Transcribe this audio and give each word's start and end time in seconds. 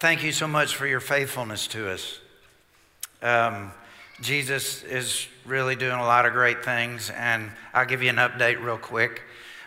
Thank 0.00 0.22
you 0.22 0.32
so 0.32 0.48
much 0.48 0.76
for 0.76 0.86
your 0.86 0.98
faithfulness 0.98 1.66
to 1.66 1.90
us. 1.90 2.20
Um, 3.20 3.70
Jesus 4.22 4.82
is 4.82 5.28
really 5.44 5.76
doing 5.76 5.92
a 5.92 6.04
lot 6.06 6.24
of 6.24 6.32
great 6.32 6.64
things, 6.64 7.10
and 7.10 7.50
I'll 7.74 7.84
give 7.84 8.02
you 8.02 8.08
an 8.08 8.16
update 8.16 8.64
real 8.64 8.78
quick. 8.78 9.20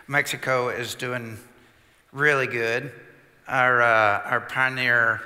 Mexico 0.08 0.70
is 0.70 0.96
doing 0.96 1.38
really 2.10 2.48
good. 2.48 2.90
Our, 3.46 3.80
uh, 3.80 4.22
our 4.24 4.40
pioneer 4.40 5.20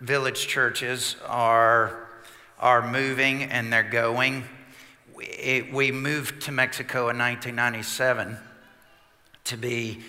village 0.00 0.48
churches 0.48 1.14
are, 1.28 2.08
are 2.58 2.90
moving 2.90 3.44
and 3.44 3.72
they're 3.72 3.84
going. 3.84 4.42
We, 5.14 5.70
we 5.72 5.92
moved 5.92 6.42
to 6.46 6.50
Mexico 6.50 7.08
in 7.10 7.18
1997 7.18 8.36
to 9.44 9.56
be 9.56 10.00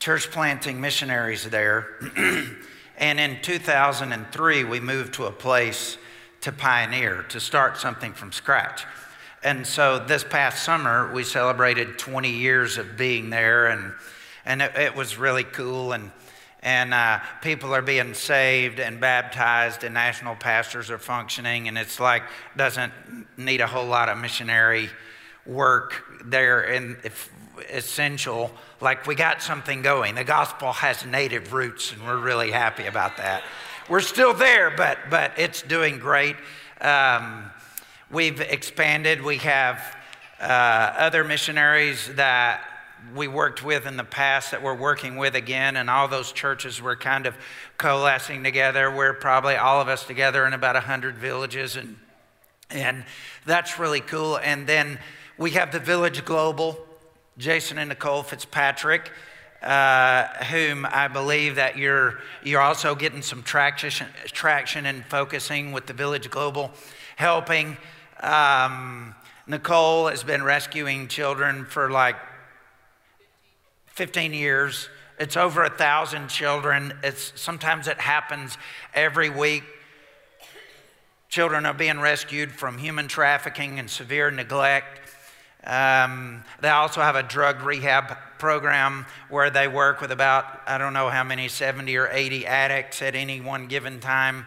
church 0.00 0.32
planting 0.32 0.80
missionaries 0.80 1.48
there. 1.48 1.86
and 2.98 3.20
in 3.20 3.40
2003, 3.42 4.64
we 4.64 4.80
moved 4.80 5.14
to 5.14 5.26
a 5.26 5.32
place 5.32 5.98
to 6.40 6.52
pioneer, 6.52 7.22
to 7.24 7.40
start 7.40 7.76
something 7.76 8.12
from 8.12 8.32
scratch. 8.32 8.84
And 9.42 9.66
so 9.66 9.98
this 9.98 10.24
past 10.24 10.64
summer, 10.64 11.12
we 11.12 11.22
celebrated 11.22 11.98
20 11.98 12.30
years 12.30 12.78
of 12.78 12.96
being 12.96 13.30
there, 13.30 13.66
and, 13.66 13.92
and 14.44 14.62
it, 14.62 14.74
it 14.76 14.96
was 14.96 15.18
really 15.18 15.44
cool. 15.44 15.92
And, 15.92 16.10
and 16.62 16.94
uh, 16.94 17.20
people 17.42 17.74
are 17.74 17.82
being 17.82 18.14
saved 18.14 18.80
and 18.80 18.98
baptized, 18.98 19.84
and 19.84 19.92
national 19.92 20.36
pastors 20.36 20.90
are 20.90 20.98
functioning, 20.98 21.68
and 21.68 21.76
it's 21.76 22.00
like 22.00 22.22
doesn't 22.56 22.92
need 23.36 23.60
a 23.60 23.66
whole 23.66 23.86
lot 23.86 24.08
of 24.08 24.18
missionary 24.18 24.88
work 25.44 26.02
there. 26.24 26.62
And 26.62 26.96
if 27.04 27.30
essential, 27.70 28.50
like 28.80 29.06
we 29.06 29.14
got 29.14 29.42
something 29.42 29.82
going. 29.82 30.14
The 30.14 30.24
gospel 30.24 30.72
has 30.72 31.04
native 31.04 31.52
roots, 31.52 31.92
and 31.92 32.04
we're 32.06 32.18
really 32.18 32.50
happy 32.50 32.86
about 32.86 33.16
that. 33.18 33.42
We're 33.88 34.00
still 34.00 34.34
there, 34.34 34.72
but, 34.76 34.98
but 35.10 35.32
it's 35.36 35.62
doing 35.62 35.98
great. 35.98 36.36
Um, 36.80 37.50
we've 38.10 38.40
expanded. 38.40 39.22
We 39.22 39.38
have 39.38 39.80
uh, 40.40 40.44
other 40.44 41.24
missionaries 41.24 42.14
that 42.14 42.62
we 43.14 43.28
worked 43.28 43.62
with 43.62 43.86
in 43.86 43.96
the 43.96 44.04
past 44.04 44.50
that 44.50 44.62
we're 44.62 44.74
working 44.74 45.16
with 45.16 45.34
again, 45.34 45.76
and 45.76 45.88
all 45.88 46.08
those 46.08 46.32
churches 46.32 46.82
were 46.82 46.96
kind 46.96 47.26
of 47.26 47.36
coalescing 47.78 48.42
together. 48.42 48.90
We're 48.90 49.14
probably 49.14 49.56
all 49.56 49.80
of 49.80 49.88
us 49.88 50.04
together 50.04 50.46
in 50.46 50.52
about 50.52 50.74
100 50.74 51.16
villages, 51.16 51.76
and, 51.76 51.96
and 52.70 53.04
that's 53.44 53.78
really 53.78 54.00
cool. 54.00 54.38
And 54.38 54.66
then 54.66 54.98
we 55.38 55.52
have 55.52 55.72
the 55.72 55.78
Village 55.78 56.24
Global, 56.24 56.85
Jason 57.38 57.78
and 57.78 57.90
Nicole 57.90 58.22
Fitzpatrick, 58.22 59.12
uh, 59.62 60.26
whom 60.44 60.86
I 60.86 61.08
believe 61.08 61.56
that 61.56 61.76
you're, 61.76 62.18
you're 62.42 62.60
also 62.60 62.94
getting 62.94 63.20
some 63.20 63.42
traction, 63.42 64.06
traction 64.26 64.86
and 64.86 65.04
focusing 65.04 65.72
with 65.72 65.86
the 65.86 65.92
Village 65.92 66.30
Global, 66.30 66.70
helping. 67.16 67.76
Um, 68.20 69.14
Nicole 69.46 70.08
has 70.08 70.24
been 70.24 70.42
rescuing 70.42 71.08
children 71.08 71.66
for 71.66 71.90
like 71.90 72.16
15 73.88 74.32
years. 74.32 74.88
It's 75.18 75.36
over 75.36 75.64
a 75.64 75.70
thousand 75.70 76.28
children. 76.28 76.98
It's, 77.02 77.32
sometimes 77.36 77.86
it 77.86 77.98
happens 77.98 78.56
every 78.94 79.30
week. 79.30 79.62
Children 81.28 81.66
are 81.66 81.74
being 81.74 82.00
rescued 82.00 82.52
from 82.52 82.78
human 82.78 83.08
trafficking 83.08 83.78
and 83.78 83.90
severe 83.90 84.30
neglect. 84.30 85.05
Um, 85.66 86.44
they 86.60 86.68
also 86.68 87.00
have 87.00 87.16
a 87.16 87.22
drug 87.22 87.62
rehab 87.62 88.16
program 88.38 89.04
where 89.30 89.50
they 89.50 89.66
work 89.66 90.00
with 90.00 90.12
about, 90.12 90.60
I 90.66 90.78
don't 90.78 90.92
know 90.92 91.08
how 91.08 91.24
many, 91.24 91.48
70 91.48 91.96
or 91.96 92.08
80 92.10 92.46
addicts 92.46 93.02
at 93.02 93.14
any 93.14 93.40
one 93.40 93.66
given 93.66 93.98
time. 93.98 94.46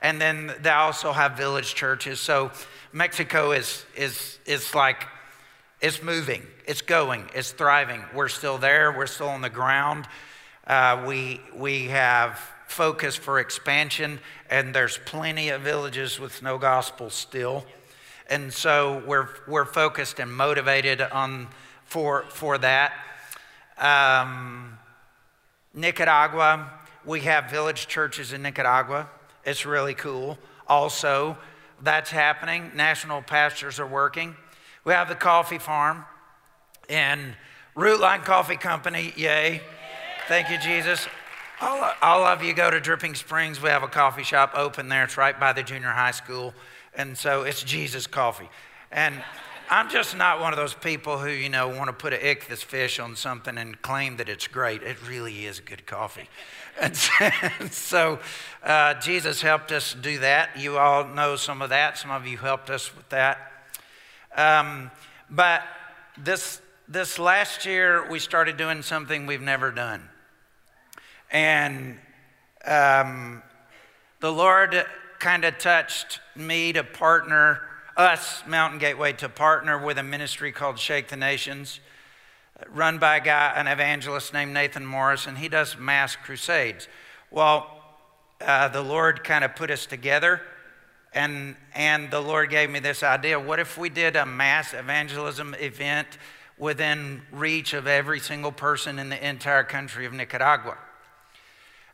And 0.00 0.20
then 0.20 0.54
they 0.60 0.70
also 0.70 1.12
have 1.12 1.36
village 1.36 1.74
churches. 1.74 2.20
So 2.20 2.50
Mexico 2.92 3.52
is, 3.52 3.84
is, 3.96 4.38
is 4.46 4.74
like, 4.74 5.06
it's 5.80 6.02
moving, 6.02 6.42
it's 6.66 6.80
going, 6.80 7.28
it's 7.34 7.50
thriving. 7.52 8.02
We're 8.14 8.28
still 8.28 8.56
there, 8.56 8.92
we're 8.92 9.06
still 9.06 9.28
on 9.28 9.42
the 9.42 9.50
ground. 9.50 10.06
Uh, 10.66 11.04
we, 11.06 11.40
we 11.54 11.88
have 11.88 12.40
focus 12.66 13.16
for 13.16 13.38
expansion, 13.38 14.18
and 14.48 14.74
there's 14.74 14.98
plenty 15.04 15.50
of 15.50 15.60
villages 15.60 16.18
with 16.18 16.42
no 16.42 16.56
gospel 16.56 17.10
still. 17.10 17.64
And 18.28 18.52
so 18.52 19.02
we're, 19.06 19.28
we're 19.46 19.64
focused 19.64 20.18
and 20.18 20.32
motivated 20.32 21.00
on, 21.00 21.48
for, 21.84 22.24
for 22.30 22.58
that. 22.58 22.92
Um, 23.78 24.78
Nicaragua, 25.74 26.70
we 27.04 27.20
have 27.20 27.50
village 27.50 27.86
churches 27.86 28.32
in 28.32 28.42
Nicaragua. 28.42 29.08
It's 29.44 29.66
really 29.66 29.94
cool. 29.94 30.38
Also, 30.66 31.36
that's 31.82 32.10
happening. 32.10 32.70
National 32.74 33.20
pastors 33.20 33.78
are 33.78 33.86
working. 33.86 34.36
We 34.84 34.92
have 34.92 35.08
the 35.08 35.14
coffee 35.14 35.58
farm 35.58 36.04
and 36.88 37.34
Rootline 37.76 38.24
Coffee 38.24 38.56
Company. 38.56 39.12
Yay. 39.16 39.60
Thank 40.28 40.50
you, 40.50 40.58
Jesus. 40.58 41.06
All, 41.60 41.92
all 42.00 42.24
of 42.24 42.42
you 42.42 42.54
go 42.54 42.70
to 42.70 42.80
Dripping 42.80 43.14
Springs. 43.14 43.60
We 43.60 43.68
have 43.68 43.82
a 43.82 43.88
coffee 43.88 44.22
shop 44.22 44.52
open 44.54 44.88
there. 44.88 45.04
It's 45.04 45.16
right 45.16 45.38
by 45.38 45.52
the 45.52 45.62
junior 45.62 45.90
high 45.90 46.12
school. 46.12 46.54
And 46.96 47.16
so 47.18 47.42
it's 47.42 47.62
Jesus 47.62 48.06
coffee. 48.06 48.48
And 48.92 49.22
I'm 49.70 49.88
just 49.88 50.16
not 50.16 50.40
one 50.40 50.52
of 50.52 50.58
those 50.58 50.74
people 50.74 51.18
who, 51.18 51.30
you 51.30 51.48
know, 51.48 51.68
want 51.68 51.86
to 51.86 51.92
put 51.92 52.12
an 52.12 52.20
ichthus 52.20 52.62
fish 52.62 53.00
on 53.00 53.16
something 53.16 53.56
and 53.56 53.80
claim 53.80 54.18
that 54.18 54.28
it's 54.28 54.46
great. 54.46 54.82
It 54.82 54.96
really 55.08 55.46
is 55.46 55.60
good 55.60 55.86
coffee. 55.86 56.28
And 56.80 56.96
so 57.72 58.18
uh, 58.64 58.94
Jesus 58.94 59.40
helped 59.40 59.70
us 59.70 59.94
do 59.94 60.18
that. 60.18 60.58
You 60.58 60.76
all 60.76 61.06
know 61.06 61.36
some 61.36 61.62
of 61.62 61.70
that. 61.70 61.96
Some 61.98 62.10
of 62.10 62.26
you 62.26 62.36
helped 62.36 62.68
us 62.68 62.94
with 62.96 63.08
that. 63.10 63.52
Um, 64.36 64.90
but 65.30 65.62
this, 66.18 66.60
this 66.88 67.20
last 67.20 67.64
year, 67.64 68.10
we 68.10 68.18
started 68.18 68.56
doing 68.56 68.82
something 68.82 69.26
we've 69.26 69.40
never 69.40 69.70
done. 69.70 70.08
And 71.30 71.96
um, 72.64 73.42
the 74.18 74.32
Lord 74.32 74.84
kind 75.24 75.46
of 75.46 75.56
touched 75.56 76.20
me 76.36 76.70
to 76.70 76.84
partner, 76.84 77.58
us, 77.96 78.42
Mountain 78.46 78.78
Gateway, 78.78 79.14
to 79.14 79.26
partner 79.26 79.82
with 79.82 79.96
a 79.96 80.02
ministry 80.02 80.52
called 80.52 80.78
Shake 80.78 81.08
the 81.08 81.16
Nations, 81.16 81.80
run 82.68 82.98
by 82.98 83.16
a 83.16 83.20
guy, 83.22 83.54
an 83.56 83.66
evangelist 83.66 84.34
named 84.34 84.52
Nathan 84.52 84.84
Morris, 84.84 85.26
and 85.26 85.38
he 85.38 85.48
does 85.48 85.78
mass 85.78 86.14
crusades. 86.14 86.88
Well, 87.30 87.70
uh, 88.42 88.68
the 88.68 88.82
Lord 88.82 89.24
kind 89.24 89.44
of 89.44 89.56
put 89.56 89.70
us 89.70 89.86
together, 89.86 90.42
and, 91.14 91.56
and 91.74 92.10
the 92.10 92.20
Lord 92.20 92.50
gave 92.50 92.68
me 92.68 92.80
this 92.80 93.02
idea. 93.02 93.40
What 93.40 93.58
if 93.58 93.78
we 93.78 93.88
did 93.88 94.16
a 94.16 94.26
mass 94.26 94.74
evangelism 94.74 95.54
event 95.58 96.18
within 96.58 97.22
reach 97.32 97.72
of 97.72 97.86
every 97.86 98.20
single 98.20 98.52
person 98.52 98.98
in 98.98 99.08
the 99.08 99.26
entire 99.26 99.64
country 99.64 100.04
of 100.04 100.12
Nicaragua? 100.12 100.76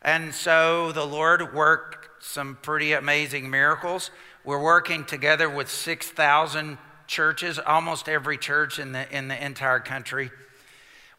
And 0.02 0.34
so 0.34 0.90
the 0.90 1.06
Lord 1.06 1.54
worked 1.54 1.99
some 2.20 2.58
pretty 2.62 2.92
amazing 2.92 3.50
miracles. 3.50 4.10
We're 4.44 4.62
working 4.62 5.04
together 5.04 5.48
with 5.48 5.70
6,000 5.70 6.78
churches, 7.06 7.58
almost 7.58 8.08
every 8.08 8.38
church 8.38 8.78
in 8.78 8.92
the, 8.92 9.10
in 9.14 9.28
the 9.28 9.44
entire 9.44 9.80
country. 9.80 10.30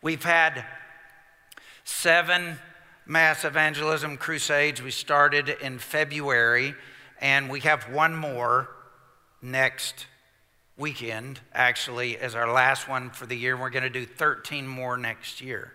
We've 0.02 0.24
had 0.24 0.64
seven 1.84 2.58
mass 3.06 3.44
evangelism 3.44 4.18
crusades. 4.18 4.82
We 4.82 4.92
started 4.92 5.50
in 5.50 5.80
February, 5.80 6.76
and 7.20 7.50
we 7.50 7.60
have 7.62 7.84
one 7.92 8.16
more 8.16 8.70
next 9.42 10.06
weekend, 10.78 11.40
actually, 11.52 12.18
as 12.18 12.36
our 12.36 12.52
last 12.52 12.88
one 12.88 13.10
for 13.10 13.26
the 13.26 13.36
year. 13.36 13.58
We're 13.58 13.70
going 13.70 13.84
to 13.84 13.90
do 13.90 14.06
13 14.06 14.68
more 14.68 14.98
next 14.98 15.42
year. 15.42 15.74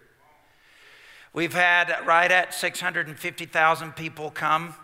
We've 1.32 1.52
had 1.52 1.94
right 2.06 2.30
at 2.30 2.54
650,000 2.54 3.94
people 3.94 4.30
come 4.30 4.74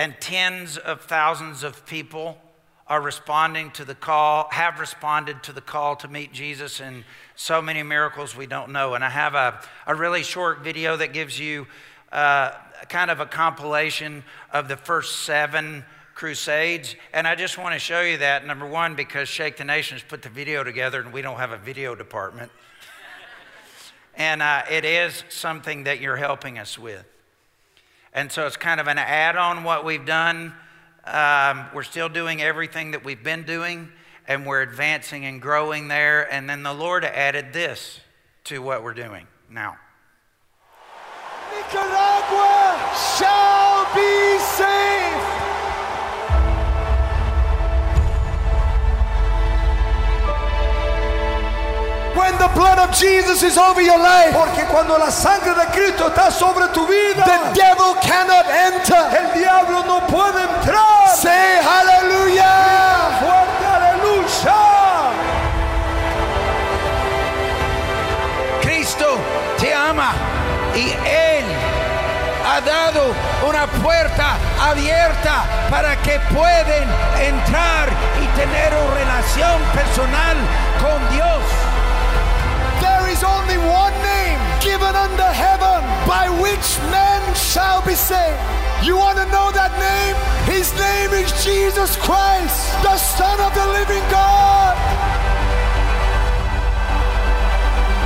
and 0.00 0.18
tens 0.18 0.78
of 0.78 1.02
thousands 1.02 1.62
of 1.62 1.84
people 1.84 2.38
are 2.86 3.02
responding 3.02 3.70
to 3.72 3.84
the 3.84 3.94
call, 3.94 4.48
have 4.50 4.80
responded 4.80 5.42
to 5.42 5.52
the 5.52 5.60
call 5.60 5.94
to 5.94 6.08
meet 6.08 6.32
Jesus, 6.32 6.80
and 6.80 7.04
so 7.36 7.60
many 7.60 7.82
miracles 7.82 8.34
we 8.34 8.46
don't 8.46 8.70
know. 8.70 8.94
And 8.94 9.04
I 9.04 9.10
have 9.10 9.34
a, 9.34 9.60
a 9.86 9.94
really 9.94 10.22
short 10.22 10.60
video 10.60 10.96
that 10.96 11.12
gives 11.12 11.38
you 11.38 11.66
uh, 12.12 12.52
kind 12.88 13.10
of 13.10 13.20
a 13.20 13.26
compilation 13.26 14.24
of 14.54 14.68
the 14.68 14.76
first 14.78 15.16
seven 15.26 15.84
crusades. 16.14 16.96
And 17.12 17.28
I 17.28 17.34
just 17.34 17.58
want 17.58 17.74
to 17.74 17.78
show 17.78 18.00
you 18.00 18.16
that, 18.16 18.46
number 18.46 18.66
one, 18.66 18.94
because 18.94 19.28
Shake 19.28 19.58
the 19.58 19.66
Nations 19.66 20.02
put 20.02 20.22
the 20.22 20.30
video 20.30 20.64
together 20.64 21.02
and 21.02 21.12
we 21.12 21.20
don't 21.20 21.36
have 21.36 21.52
a 21.52 21.58
video 21.58 21.94
department. 21.94 22.50
and 24.14 24.40
uh, 24.40 24.62
it 24.70 24.86
is 24.86 25.24
something 25.28 25.84
that 25.84 26.00
you're 26.00 26.16
helping 26.16 26.58
us 26.58 26.78
with. 26.78 27.04
And 28.12 28.30
so 28.30 28.46
it's 28.46 28.56
kind 28.56 28.80
of 28.80 28.88
an 28.88 28.98
add 28.98 29.36
on 29.36 29.62
what 29.62 29.84
we've 29.84 30.04
done. 30.04 30.52
Um, 31.04 31.66
we're 31.72 31.84
still 31.84 32.08
doing 32.08 32.42
everything 32.42 32.90
that 32.90 33.04
we've 33.04 33.22
been 33.22 33.44
doing, 33.44 33.90
and 34.26 34.44
we're 34.44 34.62
advancing 34.62 35.24
and 35.24 35.40
growing 35.40 35.88
there. 35.88 36.32
And 36.32 36.50
then 36.50 36.62
the 36.62 36.74
Lord 36.74 37.04
added 37.04 37.52
this 37.52 38.00
to 38.44 38.60
what 38.60 38.82
we're 38.82 38.94
doing 38.94 39.26
now. 39.48 39.76
Nicaragua 41.54 42.49
the 52.40 52.48
blood 52.56 52.78
of 52.78 52.90
Jesus 52.96 53.42
is 53.42 53.58
over 53.58 53.82
your 53.82 53.98
life, 53.98 54.32
Porque 54.32 54.64
cuando 54.72 54.96
la 54.96 55.10
sangre 55.10 55.54
de 55.54 55.66
Cristo 55.76 56.08
está 56.08 56.30
sobre 56.30 56.68
tu 56.72 56.86
vida, 56.86 57.22
the 57.24 57.60
devil 57.60 57.94
cannot 58.00 58.46
enter. 58.48 59.02
el 59.20 59.38
diablo 59.38 59.84
no 59.84 60.00
puede 60.06 60.40
entrar. 60.40 61.08
Say 61.14 61.60
hallelujah. 61.60 63.20
Fuerte 63.20 63.64
aleluya. 63.76 64.56
Cristo 68.62 69.18
te 69.58 69.74
ama 69.74 70.12
y 70.74 70.92
Él 71.06 71.44
ha 72.48 72.60
dado 72.62 73.12
una 73.46 73.66
puerta 73.82 74.38
abierta 74.62 75.44
para 75.70 75.94
que 75.96 76.18
pueden 76.32 76.88
entrar 77.20 77.88
y 78.22 78.26
tener 78.38 78.72
una 78.82 78.94
relación 78.94 79.62
personal 79.74 80.36
con 80.80 81.14
Dios. 81.14 81.69
Is 83.20 83.24
only 83.24 83.58
one 83.58 83.92
name 84.00 84.40
given 84.62 84.96
under 84.96 85.28
heaven 85.28 85.84
by 86.08 86.30
which 86.40 86.68
men 86.88 87.20
shall 87.34 87.84
be 87.84 87.92
saved. 87.92 88.40
You 88.82 88.96
want 88.96 89.18
to 89.18 89.26
know 89.28 89.52
that 89.52 89.76
name? 89.76 90.16
His 90.48 90.72
name 90.80 91.12
is 91.12 91.28
Jesus 91.44 92.00
Christ, 92.00 92.56
the 92.80 92.96
Son 92.96 93.36
of 93.44 93.52
the 93.52 93.66
living 93.76 94.00
God. 94.08 94.72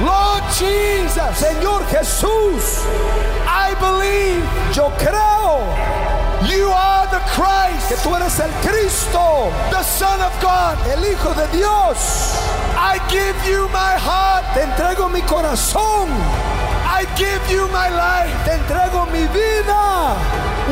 Lord 0.03 0.43
Jesus, 0.59 1.31
Señor 1.39 1.87
Jesús, 1.95 2.83
I 3.47 3.71
believe 3.79 4.43
yo 4.75 4.91
creo 4.99 5.63
you 6.51 6.67
are 6.75 7.07
the 7.07 7.23
Christ. 7.31 7.89
que 7.89 7.97
tú 8.03 8.17
eres 8.17 8.41
el 8.41 8.51
Cristo, 8.67 9.53
the 9.71 9.83
Son 9.85 10.21
of 10.21 10.33
God. 10.43 10.77
el 10.91 11.05
Hijo 11.07 11.33
de 11.35 11.47
Dios. 11.57 12.34
I 12.85 12.99
give 13.09 13.39
you 13.49 13.67
my 13.73 13.95
heart. 13.97 14.45
Te 14.53 14.61
entrego 14.61 15.09
mi 15.09 15.23
corazón, 15.23 16.09
I 16.85 17.07
give 17.17 17.43
you 17.51 17.67
my 17.69 17.89
life. 17.89 18.35
te 18.45 18.53
entrego 18.61 19.07
mi 19.11 19.27
vida. 19.33 20.15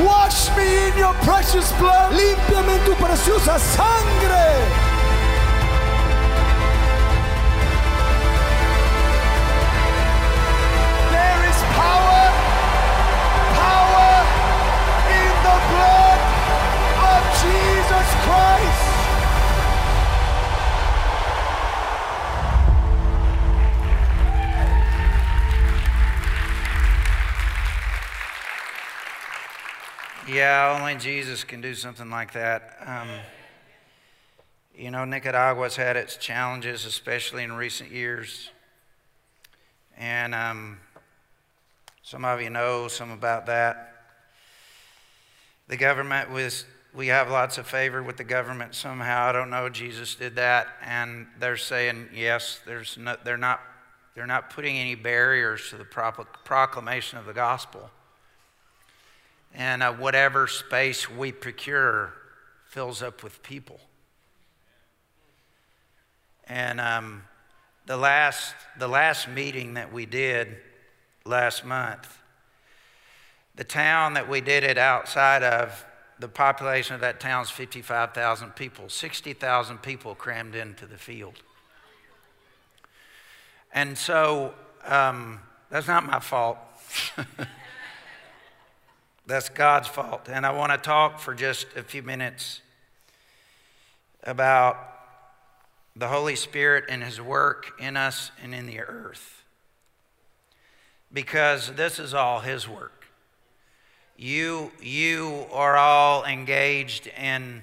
Wash 0.04 0.54
me 0.54 0.88
in 0.88 0.98
your 0.98 1.14
precious 1.24 1.72
blood. 1.80 2.12
Límpiame 2.12 2.74
en 2.74 2.84
tu 2.84 2.94
preciosa 2.96 3.58
sangre. 3.58 4.46
There 11.10 11.48
is 11.48 11.62
Yeah, 30.32 30.78
only 30.80 30.94
Jesus 30.94 31.44
can 31.44 31.60
do 31.60 31.74
something 31.74 32.08
like 32.08 32.32
that. 32.32 32.78
Um, 32.86 33.08
you 34.74 34.90
know, 34.90 35.04
Nicaragua's 35.04 35.76
had 35.76 35.94
its 35.94 36.16
challenges, 36.16 36.86
especially 36.86 37.42
in 37.42 37.52
recent 37.52 37.90
years. 37.90 38.48
And 39.94 40.34
um, 40.34 40.78
some 42.02 42.24
of 42.24 42.40
you 42.40 42.48
know 42.48 42.88
some 42.88 43.10
about 43.10 43.44
that. 43.44 44.06
The 45.68 45.76
government 45.76 46.30
was, 46.30 46.64
we 46.94 47.08
have 47.08 47.30
lots 47.30 47.58
of 47.58 47.66
favor 47.66 48.02
with 48.02 48.16
the 48.16 48.24
government 48.24 48.74
somehow. 48.74 49.26
I 49.26 49.32
don't 49.32 49.50
know. 49.50 49.68
Jesus 49.68 50.14
did 50.14 50.36
that. 50.36 50.68
And 50.82 51.26
they're 51.40 51.58
saying, 51.58 52.08
yes, 52.14 52.58
there's 52.64 52.96
no, 52.96 53.16
they're, 53.22 53.36
not, 53.36 53.60
they're 54.14 54.26
not 54.26 54.48
putting 54.48 54.78
any 54.78 54.94
barriers 54.94 55.68
to 55.68 55.76
the 55.76 55.84
proclamation 55.84 57.18
of 57.18 57.26
the 57.26 57.34
gospel. 57.34 57.90
And 59.54 59.82
uh, 59.82 59.92
whatever 59.92 60.46
space 60.46 61.10
we 61.10 61.32
procure 61.32 62.14
fills 62.66 63.02
up 63.02 63.22
with 63.22 63.42
people. 63.42 63.80
And 66.48 66.80
um, 66.80 67.22
the, 67.86 67.96
last, 67.96 68.54
the 68.78 68.88
last 68.88 69.28
meeting 69.28 69.74
that 69.74 69.92
we 69.92 70.06
did 70.06 70.56
last 71.24 71.64
month, 71.64 72.18
the 73.54 73.64
town 73.64 74.14
that 74.14 74.28
we 74.28 74.40
did 74.40 74.64
it 74.64 74.78
outside 74.78 75.42
of, 75.42 75.84
the 76.18 76.28
population 76.28 76.94
of 76.94 77.00
that 77.00 77.20
town 77.20 77.42
is 77.42 77.50
55,000 77.50 78.50
people. 78.54 78.88
60,000 78.88 79.78
people 79.78 80.14
crammed 80.14 80.54
into 80.54 80.86
the 80.86 80.96
field. 80.96 81.42
And 83.74 83.96
so 83.98 84.54
um, 84.84 85.40
that's 85.68 85.88
not 85.88 86.06
my 86.06 86.20
fault. 86.20 86.58
That's 89.26 89.48
God's 89.48 89.88
fault. 89.88 90.28
And 90.28 90.44
I 90.44 90.50
want 90.50 90.72
to 90.72 90.78
talk 90.78 91.20
for 91.20 91.34
just 91.34 91.66
a 91.76 91.82
few 91.82 92.02
minutes 92.02 92.60
about 94.24 94.76
the 95.94 96.08
Holy 96.08 96.36
Spirit 96.36 96.84
and 96.88 97.02
His 97.02 97.20
work 97.20 97.72
in 97.78 97.96
us 97.96 98.32
and 98.42 98.54
in 98.54 98.66
the 98.66 98.80
earth. 98.80 99.44
Because 101.12 101.72
this 101.72 101.98
is 101.98 102.14
all 102.14 102.40
His 102.40 102.68
work. 102.68 103.06
You, 104.16 104.72
you 104.80 105.46
are 105.52 105.76
all 105.76 106.24
engaged 106.24 107.06
in 107.06 107.62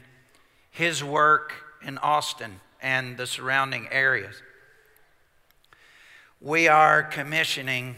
His 0.72 1.04
work 1.04 1.54
in 1.82 1.98
Austin 1.98 2.62
and 2.82 3.18
the 3.18 3.28
surrounding 3.28 3.88
areas. 3.92 4.42
We 6.42 6.70
are 6.70 7.04
commissioning 7.04 7.96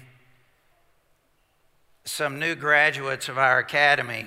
some 2.12 2.40
new 2.40 2.56
graduates 2.56 3.30
of 3.30 3.38
our 3.38 3.60
academy 3.60 4.26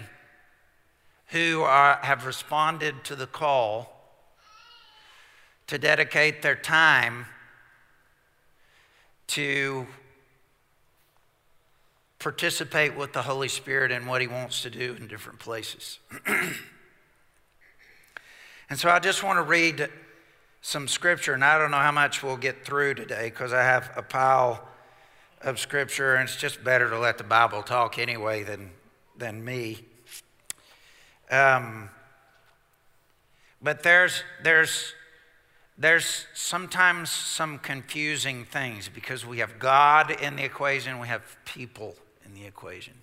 who 1.29 1.61
are, 1.61 1.99
have 2.01 2.25
responded 2.25 3.05
to 3.05 3.15
the 3.15 3.27
call 3.27 3.93
to 5.67 5.77
dedicate 5.77 6.41
their 6.41 6.57
time 6.57 7.27
to 9.27 9.87
participate 12.19 12.97
with 12.97 13.13
the 13.13 13.21
Holy 13.21 13.49
Spirit 13.49 13.91
in 13.91 14.07
what 14.07 14.23
He 14.23 14.29
wants 14.29 14.63
to 14.63 14.71
do 14.71 14.97
in 14.99 15.07
different 15.07 15.39
places. 15.39 15.99
and 16.27 16.55
so 18.79 18.89
I 18.89 18.99
just 18.99 19.23
want 19.23 19.37
to 19.37 19.43
read 19.43 19.91
some 20.63 20.89
scripture, 20.89 21.35
and 21.35 21.45
I 21.45 21.59
don't 21.59 21.71
know 21.71 21.77
how 21.77 21.93
much 21.93 22.23
we'll 22.23 22.39
get 22.39 22.65
through 22.65 22.95
today 22.95 23.29
because 23.29 23.53
I 23.53 23.63
have 23.63 23.91
a 23.95 24.03
pile 24.03 24.67
of 25.45 25.61
Scripture, 25.61 26.15
and 26.15 26.27
it's 26.29 26.37
just 26.37 26.65
better 26.65 26.89
to 26.89 26.99
let 26.99 27.19
the 27.19 27.25
Bible 27.25 27.63
talk 27.63 27.99
anyway 27.99 28.43
than, 28.43 28.71
than 29.17 29.45
me. 29.45 29.85
Um, 31.31 31.91
but 33.63 33.83
there's, 33.83 34.23
there's, 34.43 34.95
there's 35.77 36.27
sometimes 36.33 37.11
some 37.11 37.59
confusing 37.59 38.47
things 38.47 38.89
because 38.89 39.27
we 39.27 39.39
have 39.39 39.59
God 39.59 40.11
in 40.11 40.37
the 40.37 40.45
equation, 40.45 40.99
we 40.99 41.09
have 41.09 41.37
people 41.45 41.95
in 42.25 42.33
the 42.35 42.47
equation. 42.47 42.95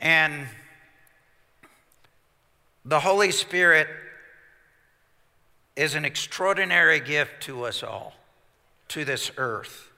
And 0.00 0.48
the 2.84 3.00
Holy 3.00 3.30
Spirit 3.30 3.86
is 5.76 5.94
an 5.94 6.04
extraordinary 6.04 6.98
gift 6.98 7.42
to 7.42 7.64
us 7.64 7.82
all 7.84 8.14
to 8.94 9.04
this 9.04 9.32
earth. 9.38 9.90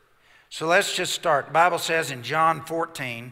So 0.49 0.67
let's 0.67 0.97
just 0.97 1.13
start. 1.13 1.49
The 1.49 1.53
Bible 1.53 1.79
says 1.79 2.11
in 2.11 2.23
John 2.23 2.65
14, 2.65 3.31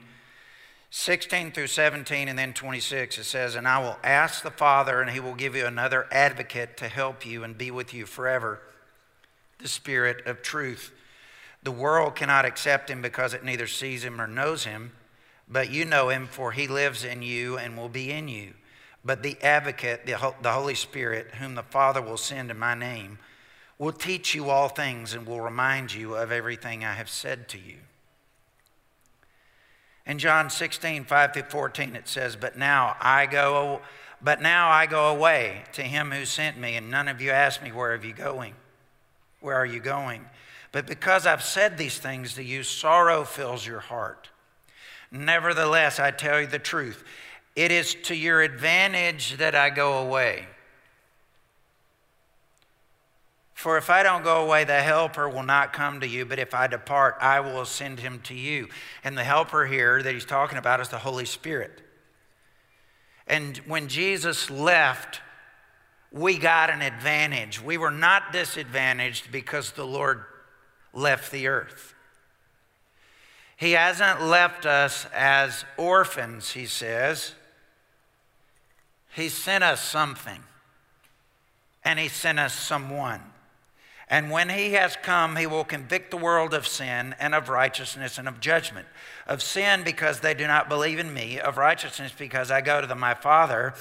16 0.90 1.52
through 1.52 1.68
17, 1.68 2.28
and 2.28 2.38
then 2.38 2.52
26, 2.52 3.16
it 3.16 3.24
says, 3.24 3.54
And 3.54 3.66
I 3.66 3.78
will 3.78 3.96
ask 4.04 4.42
the 4.42 4.50
Father, 4.50 5.00
and 5.00 5.10
he 5.10 5.20
will 5.20 5.34
give 5.34 5.56
you 5.56 5.64
another 5.64 6.06
advocate 6.12 6.76
to 6.76 6.88
help 6.88 7.24
you 7.24 7.44
and 7.44 7.56
be 7.56 7.70
with 7.70 7.94
you 7.94 8.04
forever, 8.04 8.60
the 9.58 9.68
Spirit 9.68 10.26
of 10.26 10.42
truth. 10.42 10.92
The 11.62 11.72
world 11.72 12.14
cannot 12.14 12.44
accept 12.44 12.90
him 12.90 13.00
because 13.00 13.32
it 13.32 13.42
neither 13.42 13.66
sees 13.66 14.04
him 14.04 14.20
or 14.20 14.26
knows 14.26 14.64
him, 14.64 14.92
but 15.48 15.70
you 15.70 15.86
know 15.86 16.10
him, 16.10 16.26
for 16.26 16.52
he 16.52 16.68
lives 16.68 17.04
in 17.04 17.22
you 17.22 17.56
and 17.56 17.74
will 17.74 17.88
be 17.88 18.10
in 18.10 18.28
you. 18.28 18.52
But 19.02 19.22
the 19.22 19.40
advocate, 19.42 20.04
the 20.04 20.52
Holy 20.52 20.74
Spirit, 20.74 21.36
whom 21.36 21.54
the 21.54 21.62
Father 21.62 22.02
will 22.02 22.18
send 22.18 22.50
in 22.50 22.58
my 22.58 22.74
name, 22.74 23.18
will 23.84 23.92
teach 23.92 24.34
you 24.34 24.48
all 24.48 24.68
things 24.68 25.12
and 25.12 25.26
will 25.26 25.42
remind 25.42 25.92
you 25.92 26.14
of 26.14 26.32
everything 26.32 26.82
I 26.82 26.94
have 26.94 27.10
said 27.10 27.48
to 27.48 27.58
you. 27.58 27.76
In 30.06 30.18
John 30.18 30.48
16, 30.48 31.04
5 31.04 31.32
through 31.34 31.42
14, 31.42 31.94
it 31.94 32.08
says, 32.08 32.34
But 32.34 32.56
now 32.56 32.96
I 32.98 33.26
go, 33.26 33.82
but 34.22 34.40
now 34.40 34.70
I 34.70 34.86
go 34.86 35.14
away 35.14 35.64
to 35.74 35.82
him 35.82 36.12
who 36.12 36.24
sent 36.24 36.58
me, 36.58 36.76
and 36.76 36.90
none 36.90 37.08
of 37.08 37.20
you 37.20 37.30
ask 37.30 37.62
me, 37.62 37.72
Where 37.72 37.92
are 37.92 38.02
you 38.02 38.14
going? 38.14 38.54
Where 39.40 39.56
are 39.56 39.66
you 39.66 39.80
going? 39.80 40.24
But 40.72 40.86
because 40.86 41.26
I've 41.26 41.44
said 41.44 41.76
these 41.76 41.98
things 41.98 42.32
to 42.34 42.42
you, 42.42 42.62
sorrow 42.62 43.22
fills 43.24 43.66
your 43.66 43.80
heart. 43.80 44.30
Nevertheless, 45.12 46.00
I 46.00 46.10
tell 46.10 46.40
you 46.40 46.46
the 46.46 46.58
truth. 46.58 47.04
It 47.54 47.70
is 47.70 47.94
to 48.04 48.14
your 48.14 48.40
advantage 48.40 49.36
that 49.36 49.54
I 49.54 49.68
go 49.68 49.98
away. 49.98 50.46
For 53.54 53.78
if 53.78 53.88
I 53.88 54.02
don't 54.02 54.24
go 54.24 54.44
away, 54.44 54.64
the 54.64 54.82
Helper 54.82 55.28
will 55.28 55.44
not 55.44 55.72
come 55.72 56.00
to 56.00 56.06
you, 56.06 56.24
but 56.24 56.38
if 56.38 56.54
I 56.54 56.66
depart, 56.66 57.16
I 57.20 57.40
will 57.40 57.64
send 57.64 58.00
him 58.00 58.20
to 58.24 58.34
you. 58.34 58.68
And 59.02 59.16
the 59.16 59.24
Helper 59.24 59.64
here 59.64 60.02
that 60.02 60.12
he's 60.12 60.24
talking 60.24 60.58
about 60.58 60.80
is 60.80 60.88
the 60.88 60.98
Holy 60.98 61.24
Spirit. 61.24 61.80
And 63.26 63.56
when 63.58 63.88
Jesus 63.88 64.50
left, 64.50 65.20
we 66.12 66.36
got 66.36 66.68
an 66.68 66.82
advantage. 66.82 67.62
We 67.62 67.78
were 67.78 67.90
not 67.90 68.32
disadvantaged 68.32 69.32
because 69.32 69.72
the 69.72 69.86
Lord 69.86 70.24
left 70.92 71.30
the 71.32 71.46
earth. 71.46 71.94
He 73.56 73.72
hasn't 73.72 74.20
left 74.20 74.66
us 74.66 75.06
as 75.14 75.64
orphans, 75.78 76.50
he 76.50 76.66
says. 76.66 77.34
He 79.14 79.28
sent 79.28 79.62
us 79.62 79.80
something, 79.80 80.42
and 81.84 81.98
He 81.98 82.08
sent 82.08 82.40
us 82.40 82.52
someone. 82.52 83.20
And 84.08 84.30
when 84.30 84.48
He 84.48 84.72
has 84.72 84.96
come, 85.02 85.36
He 85.36 85.46
will 85.46 85.64
convict 85.64 86.10
the 86.10 86.16
world 86.16 86.54
of 86.54 86.66
sin 86.66 87.14
and 87.18 87.34
of 87.34 87.48
righteousness 87.48 88.18
and 88.18 88.28
of 88.28 88.40
judgment. 88.40 88.86
Of 89.26 89.42
sin, 89.42 89.82
because 89.84 90.20
they 90.20 90.34
do 90.34 90.46
not 90.46 90.68
believe 90.68 90.98
in 90.98 91.12
me, 91.12 91.40
of 91.40 91.56
righteousness, 91.56 92.12
because 92.16 92.50
I 92.50 92.60
go 92.60 92.80
to 92.80 92.86
the, 92.86 92.94
my 92.94 93.14
Father 93.14 93.74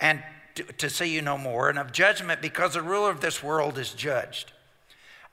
and 0.00 0.22
to, 0.54 0.64
to 0.64 0.90
see 0.90 1.06
you 1.06 1.22
no 1.22 1.38
more, 1.38 1.68
and 1.68 1.78
of 1.78 1.92
judgment, 1.92 2.40
because 2.40 2.74
the 2.74 2.82
ruler 2.82 3.10
of 3.10 3.20
this 3.20 3.42
world 3.42 3.78
is 3.78 3.92
judged. 3.92 4.52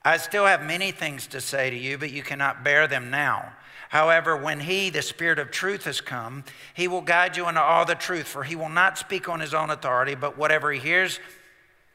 I 0.04 0.16
still 0.16 0.46
have 0.46 0.64
many 0.64 0.90
things 0.90 1.26
to 1.28 1.40
say 1.40 1.70
to 1.70 1.76
you, 1.76 1.96
but 1.96 2.10
you 2.10 2.22
cannot 2.22 2.64
bear 2.64 2.88
them 2.88 3.10
now. 3.10 3.52
However, 3.90 4.36
when 4.36 4.60
he, 4.60 4.88
the 4.90 5.02
Spirit 5.02 5.38
of 5.38 5.50
truth, 5.50 5.84
has 5.84 6.00
come, 6.00 6.44
he 6.74 6.88
will 6.88 7.02
guide 7.02 7.36
you 7.36 7.46
into 7.46 7.60
all 7.60 7.84
the 7.84 7.94
truth, 7.94 8.26
for 8.26 8.42
he 8.42 8.56
will 8.56 8.70
not 8.70 8.98
speak 8.98 9.28
on 9.28 9.40
his 9.40 9.54
own 9.54 9.70
authority, 9.70 10.14
but 10.14 10.38
whatever 10.38 10.72
he 10.72 10.80
hears, 10.80 11.20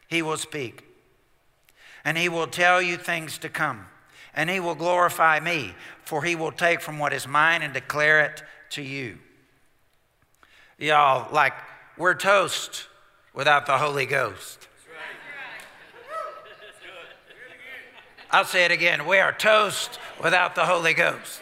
he 0.08 0.22
will 0.22 0.38
speak. 0.38 0.87
And 2.08 2.18
he 2.18 2.30
will 2.30 2.48
tell 2.48 2.82
you 2.82 2.96
things 2.96 3.38
to 3.40 3.50
come. 3.50 3.86
And 4.34 4.50
he 4.50 4.62
will 4.62 4.76
glorify 4.76 5.42
me, 5.42 5.74
for 6.06 6.24
he 6.24 6.38
will 6.38 6.54
take 6.54 6.80
from 6.80 7.00
what 7.00 7.12
is 7.12 7.28
mine 7.28 7.62
and 7.62 7.74
declare 7.74 8.22
it 8.22 8.44
to 8.70 8.82
you. 8.82 9.18
Y'all, 10.78 11.30
like, 11.34 11.52
we're 11.98 12.14
toast 12.14 12.88
without 13.34 13.66
the 13.66 13.78
Holy 13.78 14.06
Ghost. 14.06 14.70
I'll 18.32 18.46
say 18.46 18.64
it 18.64 18.72
again. 18.72 19.06
We 19.06 19.18
are 19.18 19.34
toast 19.34 20.00
without 20.24 20.56
the 20.56 20.66
Holy 20.66 20.94
Ghost. 20.94 21.42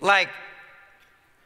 Like, 0.00 0.30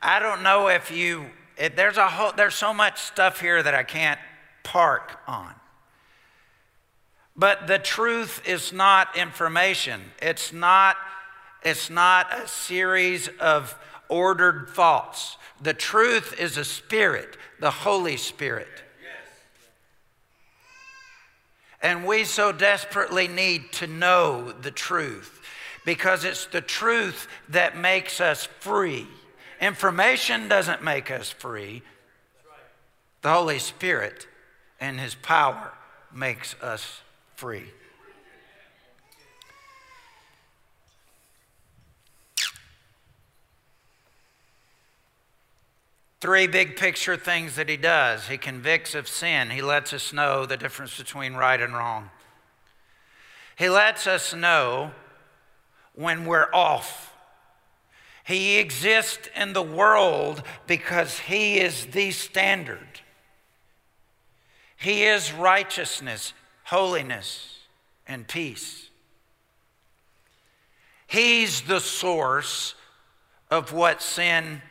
I 0.01 0.21
don't 0.21 0.45
know 0.45 0.69
if 0.69 0.93
you, 0.93 1.27
it, 1.57 1.75
there's 1.75 1.97
a 1.97 2.07
whole, 2.07 2.31
there's 2.37 2.55
so 2.55 2.73
much 2.73 3.01
stuff 3.01 3.41
here 3.41 3.61
that 3.61 3.75
I 3.75 3.83
can't 3.83 4.21
park 4.63 5.19
on. 5.27 5.57
But 7.39 7.69
the 7.69 7.79
truth 7.79 8.43
is 8.45 8.73
not 8.73 9.17
information. 9.17 10.01
It's 10.21 10.53
not, 10.53 10.97
it's 11.63 11.89
not 11.89 12.37
a 12.37 12.49
series 12.49 13.29
of 13.39 13.79
ordered 14.09 14.69
thoughts. 14.71 15.37
The 15.63 15.73
truth 15.73 16.35
is 16.39 16.57
a 16.57 16.65
spirit, 16.65 17.37
the 17.61 17.71
Holy 17.71 18.17
Spirit. 18.17 18.83
And 21.81 22.05
we 22.05 22.25
so 22.25 22.51
desperately 22.51 23.29
need 23.29 23.71
to 23.75 23.87
know 23.87 24.51
the 24.51 24.73
truth 24.73 25.41
because 25.85 26.25
it's 26.25 26.47
the 26.47 26.61
truth 26.61 27.29
that 27.49 27.79
makes 27.79 28.21
us 28.21 28.47
free. 28.59 29.07
Information 29.61 30.49
doesn't 30.49 30.83
make 30.83 31.09
us 31.13 31.31
free. 31.31 31.83
The 33.23 33.31
Holy 33.31 33.61
Spirit 33.61 34.27
and 34.81 34.99
His 34.99 35.15
power 35.15 35.73
makes 36.13 36.61
us 36.61 37.03
free. 37.39 37.63
Three 46.21 46.49
big 46.49 46.75
picture 46.75 47.17
things 47.17 47.55
that 47.55 47.69
he 47.69 47.77
does. 47.77 48.27
He 48.27 48.39
convicts 48.39 48.97
of 48.97 49.07
sin. 49.07 49.51
He 49.51 49.63
lets 49.63 49.93
us 49.93 50.13
know 50.13 50.47
the 50.47 50.57
difference 50.57 50.99
between 50.99 51.35
right 51.35 51.61
and 51.61 51.75
wrong. 51.75 52.11
He 53.57 53.69
lets 53.69 54.09
us 54.09 54.35
know 54.35 54.91
when 55.95 56.25
we're 56.25 56.53
off. 56.53 57.15
He 58.25 58.59
exists 58.59 59.29
in 59.37 59.53
the 59.53 59.63
world 59.63 60.43
because 60.67 61.21
He 61.21 61.61
is 61.61 61.87
the 61.87 62.11
standard. 62.11 63.01
He 64.77 65.05
is 65.05 65.33
righteousness, 65.33 66.33
holiness, 66.69 67.59
and 68.07 68.27
peace. 68.27 68.91
He's 71.07 71.63
the 71.63 71.81
source 71.81 72.75
of 73.51 73.73
what 73.73 74.03
sin 74.03 74.63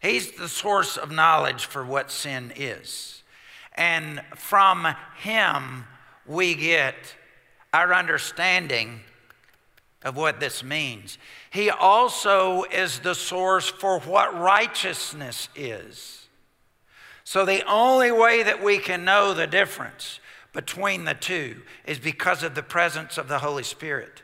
He's 0.00 0.32
the 0.32 0.48
source 0.48 0.96
of 0.96 1.10
knowledge 1.10 1.66
for 1.66 1.84
what 1.84 2.10
sin 2.10 2.52
is. 2.56 3.22
And 3.74 4.22
from 4.34 4.96
him 5.18 5.84
we 6.26 6.54
get 6.54 6.94
our 7.72 7.92
understanding 7.92 9.00
of 10.02 10.16
what 10.16 10.40
this 10.40 10.64
means. 10.64 11.18
He 11.50 11.68
also 11.68 12.64
is 12.64 13.00
the 13.00 13.14
source 13.14 13.68
for 13.68 14.00
what 14.00 14.38
righteousness 14.38 15.50
is. 15.54 16.26
So, 17.22 17.44
the 17.44 17.62
only 17.70 18.10
way 18.10 18.42
that 18.42 18.64
we 18.64 18.78
can 18.78 19.04
know 19.04 19.34
the 19.34 19.46
difference 19.46 20.18
between 20.52 21.04
the 21.04 21.14
two 21.14 21.62
is 21.86 21.98
because 21.98 22.42
of 22.42 22.54
the 22.54 22.62
presence 22.62 23.18
of 23.18 23.28
the 23.28 23.38
Holy 23.38 23.62
Spirit. 23.62 24.22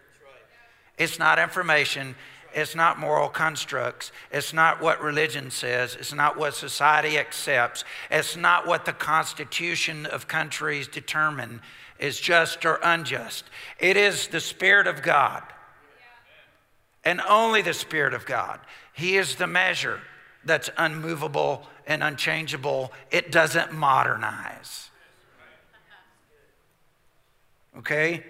It's 0.99 1.19
not 1.19 1.39
information, 1.39 2.15
it's 2.55 2.75
not 2.75 2.99
moral 2.99 3.29
constructs, 3.29 4.13
it's 4.33 4.53
not 4.53 4.81
what 4.81 5.01
religion 5.03 5.51
says, 5.51 5.95
it's 5.95 6.15
not 6.15 6.39
what 6.39 6.55
society 6.55 7.19
accepts, 7.19 7.85
it's 8.11 8.37
not 8.37 8.67
what 8.67 8.87
the 8.87 8.93
constitution 8.93 10.07
of 10.07 10.27
countries 10.27 10.89
determine. 10.89 11.61
Is 11.99 12.21
just 12.21 12.67
or 12.67 12.79
unjust. 12.83 13.47
It 13.79 13.97
is 13.97 14.29
the 14.29 14.41
Spirit 14.41 14.87
of 14.87 15.03
God. 15.03 15.43
And 17.07 17.23
only 17.23 17.63
the 17.63 17.73
Spirit 17.73 18.13
of 18.13 18.27
God. 18.27 18.61
He 18.93 19.17
is 19.17 19.37
the 19.37 19.47
measure 19.47 20.01
that's 20.45 20.69
unmovable 20.77 21.67
and 21.87 22.03
unchangeable, 22.03 22.93
it 23.11 23.33
doesn't 23.33 23.73
modernize. 23.73 24.91
Okay? 27.79 28.25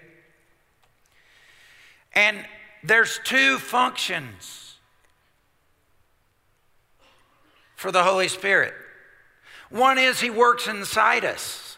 And 2.15 2.45
there's 2.83 3.21
two 3.25 3.59
functions 3.59 4.77
for 7.75 7.93
the 7.93 8.03
Holy 8.03 8.29
Spirit. 8.29 8.75
One 9.71 9.99
is 9.99 10.21
He 10.21 10.31
works 10.31 10.67
inside 10.67 11.25
us, 11.25 11.77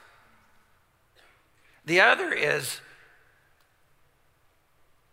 the 1.84 2.00
other 2.00 2.32
is 2.32 2.80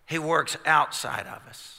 He 0.05 0.19
works 0.19 0.57
outside 0.65 1.25
of 1.27 1.47
us 1.47 1.75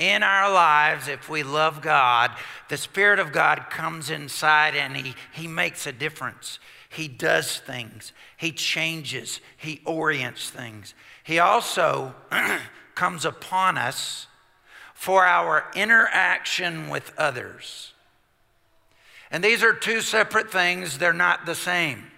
in 0.00 0.22
our 0.22 0.50
lives, 0.50 1.08
if 1.08 1.28
we 1.28 1.42
love 1.42 1.82
God, 1.82 2.32
the 2.70 2.78
Spirit 2.78 3.18
of 3.18 3.32
God 3.32 3.66
comes 3.68 4.08
inside 4.08 4.74
and 4.74 4.96
He, 4.96 5.14
he 5.32 5.46
makes 5.46 5.86
a 5.86 5.92
difference. 5.92 6.58
He 6.90 7.06
does 7.06 7.58
things, 7.58 8.12
He 8.36 8.50
changes, 8.50 9.40
He 9.56 9.80
orients 9.86 10.50
things. 10.50 10.92
He 11.22 11.38
also 11.38 12.14
comes 12.94 13.24
upon 13.24 13.78
us 13.78 14.26
for 14.92 15.24
our 15.24 15.70
interaction 15.74 16.90
with 16.90 17.12
others. 17.16 17.94
And 19.30 19.42
these 19.42 19.62
are 19.62 19.72
two 19.72 20.00
separate 20.00 20.50
things, 20.50 20.98
they're 20.98 21.12
not 21.12 21.46
the 21.46 21.54
same. 21.54 22.10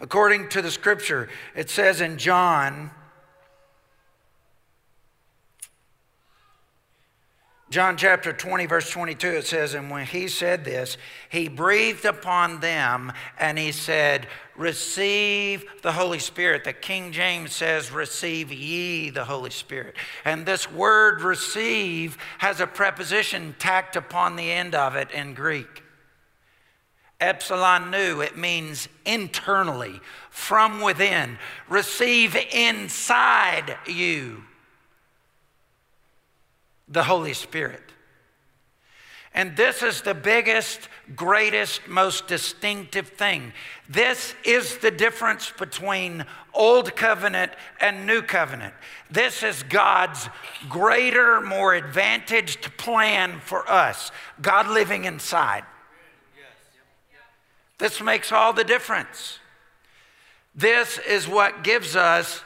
According 0.00 0.48
to 0.50 0.60
the 0.60 0.72
scripture, 0.72 1.28
it 1.54 1.70
says 1.70 2.00
in 2.00 2.18
John 2.18 2.90
John 7.68 7.96
chapter 7.96 8.32
20, 8.32 8.66
verse 8.66 8.88
22, 8.90 9.26
it 9.28 9.46
says, 9.46 9.74
And 9.74 9.90
when 9.90 10.06
he 10.06 10.28
said 10.28 10.64
this, 10.64 10.96
he 11.28 11.48
breathed 11.48 12.04
upon 12.04 12.60
them 12.60 13.12
and 13.38 13.58
he 13.58 13.72
said, 13.72 14.28
Receive 14.54 15.64
the 15.82 15.90
Holy 15.90 16.20
Spirit. 16.20 16.62
The 16.62 16.72
King 16.72 17.10
James 17.10 17.52
says, 17.52 17.90
Receive 17.90 18.52
ye 18.52 19.10
the 19.10 19.24
Holy 19.24 19.50
Spirit. 19.50 19.96
And 20.24 20.46
this 20.46 20.70
word 20.70 21.22
receive 21.22 22.18
has 22.38 22.60
a 22.60 22.68
preposition 22.68 23.56
tacked 23.58 23.96
upon 23.96 24.36
the 24.36 24.52
end 24.52 24.76
of 24.76 24.94
it 24.94 25.10
in 25.10 25.34
Greek. 25.34 25.82
Epsilon 27.20 27.90
nu, 27.90 28.20
it 28.20 28.36
means 28.36 28.88
internally, 29.04 30.00
from 30.30 30.80
within. 30.80 31.36
Receive 31.68 32.36
inside 32.52 33.76
you 33.86 34.44
the 36.88 37.02
Holy 37.02 37.34
Spirit. 37.34 37.82
And 39.34 39.54
this 39.54 39.82
is 39.82 40.00
the 40.00 40.14
biggest, 40.14 40.88
greatest, 41.14 41.86
most 41.86 42.26
distinctive 42.26 43.08
thing. 43.08 43.52
This 43.86 44.34
is 44.44 44.78
the 44.78 44.90
difference 44.90 45.52
between 45.58 46.24
Old 46.54 46.96
Covenant 46.96 47.52
and 47.78 48.06
New 48.06 48.22
Covenant. 48.22 48.72
This 49.10 49.42
is 49.42 49.62
God's 49.64 50.30
greater, 50.70 51.42
more 51.42 51.74
advantaged 51.74 52.78
plan 52.78 53.40
for 53.40 53.70
us, 53.70 54.10
God 54.40 54.68
living 54.68 55.04
inside. 55.04 55.64
This 57.76 58.00
makes 58.00 58.32
all 58.32 58.54
the 58.54 58.64
difference. 58.64 59.38
This 60.54 60.98
is 60.98 61.28
what 61.28 61.62
gives 61.62 61.94
us 61.94 62.42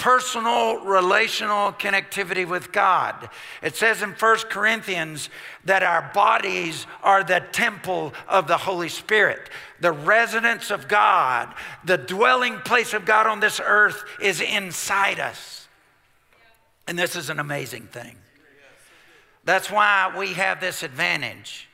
personal 0.00 0.78
relational 0.78 1.72
connectivity 1.72 2.48
with 2.48 2.72
God. 2.72 3.28
It 3.62 3.76
says 3.76 4.02
in 4.02 4.10
1 4.10 4.36
Corinthians 4.48 5.28
that 5.66 5.82
our 5.82 6.10
bodies 6.12 6.86
are 7.02 7.22
the 7.22 7.44
temple 7.52 8.14
of 8.26 8.48
the 8.48 8.56
Holy 8.56 8.88
Spirit. 8.88 9.50
The 9.78 9.92
residence 9.92 10.70
of 10.70 10.88
God, 10.88 11.54
the 11.84 11.98
dwelling 11.98 12.58
place 12.60 12.94
of 12.94 13.04
God 13.04 13.26
on 13.26 13.40
this 13.40 13.60
earth 13.62 14.02
is 14.20 14.40
inside 14.40 15.20
us. 15.20 15.68
And 16.88 16.98
this 16.98 17.14
is 17.14 17.30
an 17.30 17.38
amazing 17.38 17.86
thing. 17.86 18.16
That's 19.44 19.70
why 19.70 20.12
we 20.18 20.32
have 20.32 20.60
this 20.60 20.82
advantage. 20.82 21.68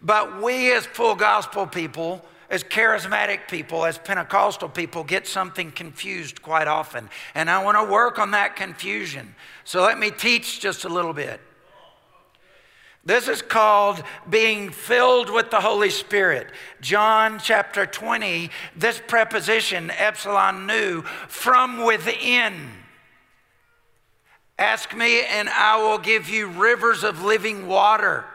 But 0.00 0.42
we, 0.42 0.72
as 0.72 0.84
full 0.86 1.14
gospel 1.14 1.66
people, 1.66 2.24
as 2.52 2.62
charismatic 2.62 3.48
people, 3.48 3.86
as 3.86 3.96
Pentecostal 3.96 4.68
people, 4.68 5.04
get 5.04 5.26
something 5.26 5.72
confused 5.72 6.42
quite 6.42 6.68
often. 6.68 7.08
And 7.34 7.48
I 7.48 7.64
want 7.64 7.78
to 7.78 7.90
work 7.90 8.18
on 8.18 8.32
that 8.32 8.56
confusion. 8.56 9.34
So 9.64 9.80
let 9.80 9.98
me 9.98 10.10
teach 10.10 10.60
just 10.60 10.84
a 10.84 10.90
little 10.90 11.14
bit. 11.14 11.40
This 13.06 13.26
is 13.26 13.40
called 13.40 14.04
being 14.28 14.68
filled 14.68 15.30
with 15.30 15.50
the 15.50 15.62
Holy 15.62 15.88
Spirit. 15.88 16.48
John 16.82 17.40
chapter 17.42 17.86
20, 17.86 18.50
this 18.76 19.00
preposition, 19.08 19.90
epsilon 19.90 20.66
nu, 20.66 21.02
from 21.28 21.84
within. 21.84 22.68
Ask 24.58 24.94
me, 24.94 25.24
and 25.24 25.48
I 25.48 25.82
will 25.82 25.98
give 25.98 26.28
you 26.28 26.48
rivers 26.48 27.02
of 27.02 27.24
living 27.24 27.66
water 27.66 28.26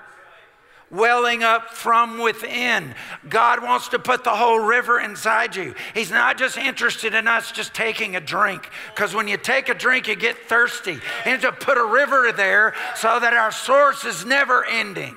welling 0.89 1.43
up 1.43 1.71
from 1.71 2.19
within. 2.19 2.95
God 3.27 3.61
wants 3.61 3.89
to 3.89 3.99
put 3.99 4.23
the 4.23 4.35
whole 4.35 4.59
river 4.59 4.99
inside 4.99 5.55
you. 5.55 5.75
He's 5.93 6.11
not 6.11 6.37
just 6.37 6.57
interested 6.57 7.13
in 7.13 7.27
us 7.27 7.51
just 7.51 7.73
taking 7.73 8.15
a 8.15 8.21
drink, 8.21 8.69
because 8.93 9.13
when 9.13 9.27
you 9.27 9.37
take 9.37 9.69
a 9.69 9.73
drink, 9.73 10.07
you 10.07 10.15
get 10.15 10.37
thirsty. 10.37 10.99
Needs 11.25 11.41
to 11.41 11.51
put 11.51 11.77
a 11.77 11.85
river 11.85 12.31
there 12.31 12.73
so 12.95 13.19
that 13.19 13.33
our 13.33 13.51
source 13.51 14.05
is 14.05 14.25
never 14.25 14.65
ending. 14.65 15.15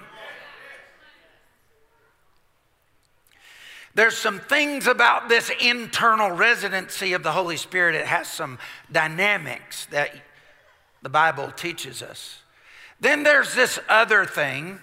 There's 3.95 4.17
some 4.17 4.39
things 4.39 4.87
about 4.87 5.29
this 5.29 5.51
internal 5.61 6.31
residency 6.31 7.13
of 7.13 7.25
the 7.25 7.33
Holy 7.33 7.57
Spirit. 7.57 7.97
It 7.97 8.07
has 8.07 8.29
some 8.29 8.59
dynamics 8.91 9.87
that 9.87 10.15
the 11.03 11.09
Bible 11.09 11.51
teaches 11.51 12.01
us. 12.01 12.39
Then 13.01 13.25
there's 13.25 13.55
this 13.55 13.81
other 13.89 14.25
thing 14.25 14.79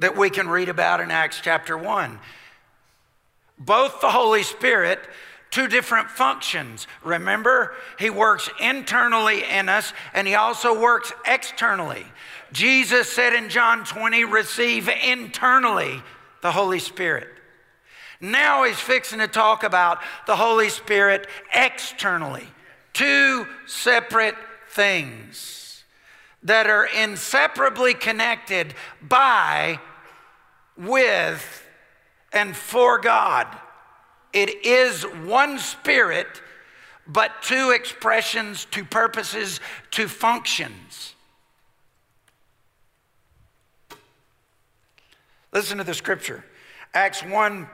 that 0.00 0.16
we 0.16 0.30
can 0.30 0.48
read 0.48 0.68
about 0.68 1.00
in 1.00 1.10
Acts 1.10 1.40
chapter 1.42 1.78
1. 1.78 2.18
Both 3.58 4.00
the 4.00 4.10
Holy 4.10 4.42
Spirit, 4.42 4.98
two 5.50 5.68
different 5.68 6.10
functions. 6.10 6.86
Remember, 7.04 7.74
He 7.98 8.10
works 8.10 8.50
internally 8.58 9.44
in 9.44 9.68
us 9.68 9.92
and 10.14 10.26
He 10.26 10.34
also 10.34 10.78
works 10.80 11.12
externally. 11.26 12.04
Jesus 12.52 13.12
said 13.12 13.34
in 13.34 13.48
John 13.50 13.84
20, 13.84 14.24
receive 14.24 14.88
internally 14.88 16.02
the 16.42 16.52
Holy 16.52 16.78
Spirit. 16.78 17.28
Now 18.20 18.64
He's 18.64 18.80
fixing 18.80 19.18
to 19.18 19.28
talk 19.28 19.62
about 19.62 19.98
the 20.26 20.36
Holy 20.36 20.70
Spirit 20.70 21.26
externally. 21.54 22.48
Two 22.94 23.46
separate 23.66 24.34
things 24.70 25.84
that 26.42 26.68
are 26.68 26.86
inseparably 26.86 27.92
connected 27.92 28.74
by 29.02 29.78
with 30.80 31.66
and 32.32 32.56
for 32.56 32.98
God. 32.98 33.46
It 34.32 34.64
is 34.64 35.02
one 35.02 35.58
spirit, 35.58 36.40
but 37.06 37.42
two 37.42 37.70
expressions, 37.70 38.64
two 38.64 38.84
purposes, 38.84 39.60
two 39.90 40.08
functions. 40.08 41.14
Listen 45.52 45.78
to 45.78 45.84
the 45.84 45.94
scripture. 45.94 46.44
Acts 46.94 47.24
1, 47.24 47.68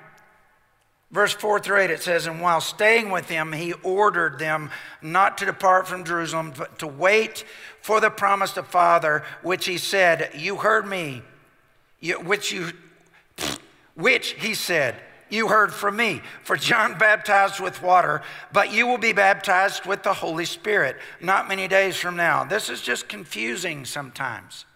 verse 1.11 1.33
4 1.33 1.61
through 1.61 1.81
8, 1.81 1.90
it 1.90 2.03
says, 2.03 2.27
And 2.27 2.40
while 2.40 2.62
staying 2.62 3.11
with 3.11 3.29
them, 3.29 3.53
he 3.53 3.75
ordered 3.83 4.38
them 4.38 4.71
not 5.03 5.37
to 5.38 5.47
depart 5.47 5.87
from 5.87 6.05
Jerusalem, 6.05 6.55
but 6.57 6.79
to 6.79 6.87
wait 6.87 7.45
for 7.83 8.01
the 8.01 8.11
promise 8.11 8.57
of 8.57 8.66
Father, 8.66 9.23
which 9.42 9.66
he 9.66 9.77
said, 9.77 10.31
You 10.35 10.57
heard 10.57 10.87
me, 10.87 11.23
which 12.25 12.51
you 12.51 12.73
which 13.97 14.33
he 14.33 14.55
said, 14.55 14.95
You 15.29 15.49
heard 15.49 15.75
from 15.75 15.97
me. 15.97 16.23
For 16.45 16.57
John 16.57 16.97
baptized 16.97 17.59
with 17.59 17.83
water, 17.83 18.23
but 18.53 18.73
you 18.73 18.87
will 18.87 18.99
be 18.99 19.13
baptized 19.13 19.85
with 19.85 20.05
the 20.05 20.15
Holy 20.15 20.45
Spirit 20.45 20.97
not 21.21 21.49
many 21.49 21.67
days 21.67 21.97
from 21.97 22.17
now. 22.17 22.45
This 22.45 22.71
is 22.71 22.81
just 22.81 23.09
confusing 23.09 23.85
sometimes. 23.85 24.67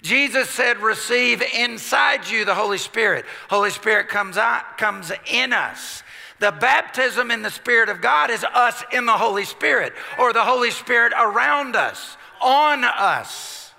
Jesus 0.00 0.48
said, 0.48 0.78
Receive 0.78 1.42
inside 1.42 2.28
you 2.28 2.44
the 2.44 2.54
Holy 2.54 2.78
Spirit. 2.78 3.24
Holy 3.50 3.70
Spirit 3.70 4.08
comes 4.08 4.38
out, 4.38 4.78
comes 4.78 5.12
in 5.30 5.52
us. 5.52 6.02
The 6.40 6.52
baptism 6.52 7.32
in 7.32 7.42
the 7.42 7.50
Spirit 7.50 7.88
of 7.88 8.00
God 8.00 8.30
is 8.30 8.44
us 8.44 8.84
in 8.92 9.06
the 9.06 9.12
Holy 9.12 9.44
Spirit, 9.44 9.92
or 10.20 10.32
the 10.32 10.44
Holy 10.44 10.70
Spirit 10.70 11.12
around 11.18 11.74
us, 11.74 12.16
on 12.40 12.84
us. 12.84 13.72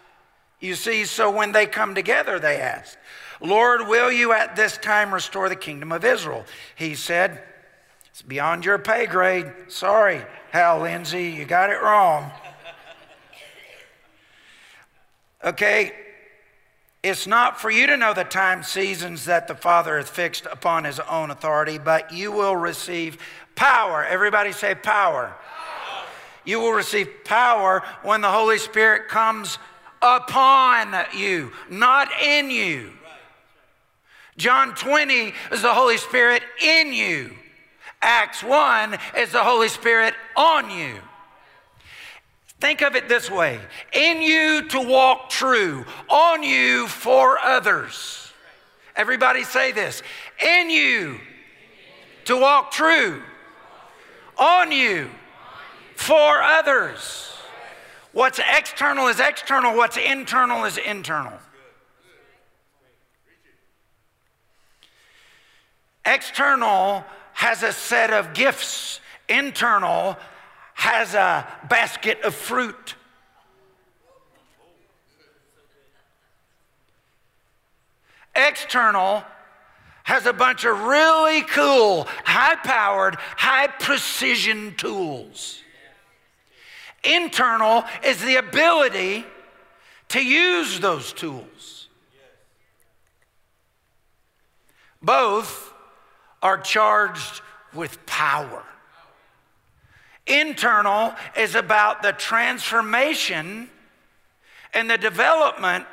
You 0.60 0.76
see, 0.76 1.06
so 1.06 1.32
when 1.32 1.54
they 1.54 1.66
come 1.66 1.96
together, 1.96 2.38
they 2.38 2.58
ask, 2.58 2.98
Lord, 3.42 3.88
will 3.88 4.12
you 4.12 4.34
at 4.34 4.56
this 4.56 4.78
time 4.78 5.14
restore 5.14 5.50
the 5.50 5.56
kingdom 5.56 5.92
of 5.92 6.04
Israel? 6.04 6.46
He 6.76 6.96
said, 6.96 7.42
It's 8.12 8.22
beyond 8.22 8.66
your 8.66 8.78
pay 8.78 9.06
grade. 9.06 9.52
Sorry, 9.68 10.22
Hal 10.52 10.80
Lindsey, 10.82 11.30
you 11.30 11.46
got 11.46 11.70
it 11.70 11.82
wrong. 11.82 12.32
Okay, 15.44 15.94
it's 17.02 17.26
not 17.26 17.62
for 17.62 17.72
you 17.72 17.88
to 17.88 17.96
know 17.96 18.14
the 18.14 18.26
time 18.26 18.62
seasons 18.62 19.26
that 19.26 19.48
the 19.48 19.56
Father 19.56 19.98
has 19.98 20.10
fixed 20.10 20.46
upon 20.46 20.84
his 20.84 21.00
own 21.00 21.32
authority, 21.32 21.78
but 21.78 22.12
you 22.12 22.32
will 22.34 22.58
receive 22.58 23.18
power. 23.56 24.04
Everybody 24.04 24.52
say 24.52 24.76
power. 24.76 25.34
You 26.44 26.60
will 26.60 26.74
receive 26.74 27.08
power 27.24 27.84
when 28.04 28.20
the 28.20 28.32
Holy 28.32 28.58
Spirit 28.58 29.08
comes 29.08 29.60
upon 30.02 30.94
you, 31.16 31.54
not 31.70 32.10
in 32.22 32.52
you. 32.52 32.92
John 34.40 34.74
20 34.74 35.34
is 35.52 35.62
the 35.62 35.74
Holy 35.74 35.98
Spirit 35.98 36.42
in 36.64 36.94
you. 36.94 37.36
Acts 38.02 38.42
1 38.42 38.98
is 39.18 39.34
the 39.34 39.44
Holy 39.44 39.68
Spirit 39.68 40.14
on 40.38 40.72
you. 40.72 40.96
Think 42.62 42.82
of 42.82 42.96
it 42.96 43.10
this 43.10 43.30
way 43.30 43.60
in 43.92 44.22
you 44.22 44.68
to 44.70 44.80
walk 44.80 45.30
true, 45.30 45.86
on 46.10 46.42
you 46.42 46.88
for 46.88 47.38
others. 47.38 48.32
Everybody 48.96 49.44
say 49.44 49.74
this 49.74 50.02
in 50.42 50.70
you 50.70 51.20
to 52.26 52.38
walk 52.38 52.72
true, 52.72 53.22
on 54.38 54.72
you 54.72 55.10
for 55.96 56.42
others. 56.42 57.34
What's 58.14 58.40
external 58.40 59.08
is 59.08 59.20
external, 59.20 59.76
what's 59.76 59.98
internal 59.98 60.64
is 60.64 60.78
internal. 60.78 61.38
External 66.10 67.06
has 67.34 67.62
a 67.62 67.72
set 67.72 68.12
of 68.12 68.34
gifts, 68.34 69.00
internal 69.28 70.18
has 70.74 71.14
a 71.14 71.46
basket 71.70 72.20
of 72.24 72.34
fruit. 72.34 72.96
External 78.36 79.24
has 80.04 80.26
a 80.26 80.34
bunch 80.34 80.66
of 80.66 80.80
really 80.82 81.42
cool, 81.42 82.08
high 82.24 82.56
powered, 82.56 83.16
high 83.16 83.68
precision 83.68 84.74
tools. 84.78 85.62
Internal 87.04 87.84
is 88.04 88.20
the 88.24 88.38
ability 88.38 89.26
to 90.08 90.26
use 90.26 90.80
those 90.80 91.14
tools. 91.14 91.88
Both 95.04 95.69
are 96.42 96.58
charged 96.58 97.42
with 97.74 98.06
power. 98.06 98.64
Internal 100.26 101.14
is 101.38 101.56
about 101.56 102.02
the 102.02 102.12
transformation 102.12 103.70
and 104.74 104.90
the 104.90 104.98
development 104.98 105.86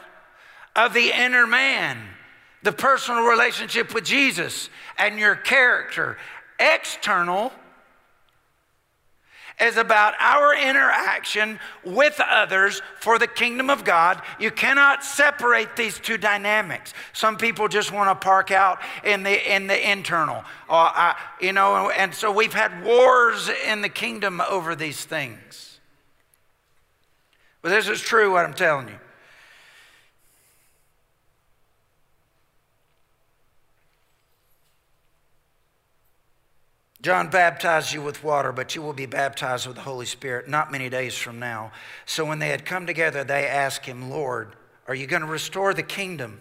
of 0.74 0.92
the 0.92 1.10
inner 1.10 1.46
man, 1.46 1.98
the 2.62 2.72
personal 2.72 3.24
relationship 3.24 3.94
with 3.94 4.04
Jesus 4.04 4.68
and 4.98 5.18
your 5.18 5.34
character. 5.34 6.18
External 6.58 7.52
is 9.60 9.76
about 9.76 10.14
our 10.18 10.54
interaction 10.54 11.58
with 11.82 12.20
others 12.20 12.82
for 13.00 13.18
the 13.18 13.26
kingdom 13.26 13.70
of 13.70 13.84
God. 13.84 14.20
You 14.38 14.50
cannot 14.50 15.02
separate 15.02 15.76
these 15.76 15.98
two 15.98 16.18
dynamics. 16.18 16.92
Some 17.12 17.38
people 17.38 17.66
just 17.68 17.90
want 17.90 18.10
to 18.10 18.14
park 18.14 18.50
out 18.50 18.80
in 19.02 19.22
the 19.22 19.54
in 19.54 19.66
the 19.66 19.90
internal, 19.90 20.44
uh, 20.68 20.90
I, 20.94 21.16
you 21.40 21.52
know, 21.52 21.90
and 21.90 22.14
so 22.14 22.30
we've 22.30 22.52
had 22.52 22.84
wars 22.84 23.48
in 23.66 23.80
the 23.80 23.88
kingdom 23.88 24.42
over 24.42 24.74
these 24.74 25.04
things. 25.04 25.80
But 27.62 27.70
this 27.70 27.88
is 27.88 28.00
true 28.00 28.32
what 28.32 28.44
I'm 28.44 28.54
telling 28.54 28.88
you. 28.88 28.98
John 37.06 37.28
baptized 37.28 37.92
you 37.92 38.02
with 38.02 38.24
water, 38.24 38.50
but 38.50 38.74
you 38.74 38.82
will 38.82 38.92
be 38.92 39.06
baptized 39.06 39.68
with 39.68 39.76
the 39.76 39.82
Holy 39.82 40.06
Spirit 40.06 40.48
not 40.48 40.72
many 40.72 40.88
days 40.88 41.16
from 41.16 41.38
now. 41.38 41.70
So 42.04 42.24
when 42.24 42.40
they 42.40 42.48
had 42.48 42.64
come 42.64 42.84
together, 42.84 43.22
they 43.22 43.46
asked 43.46 43.86
him, 43.86 44.10
Lord, 44.10 44.56
are 44.88 44.94
you 44.96 45.06
going 45.06 45.22
to 45.22 45.28
restore 45.28 45.72
the 45.72 45.84
kingdom? 45.84 46.40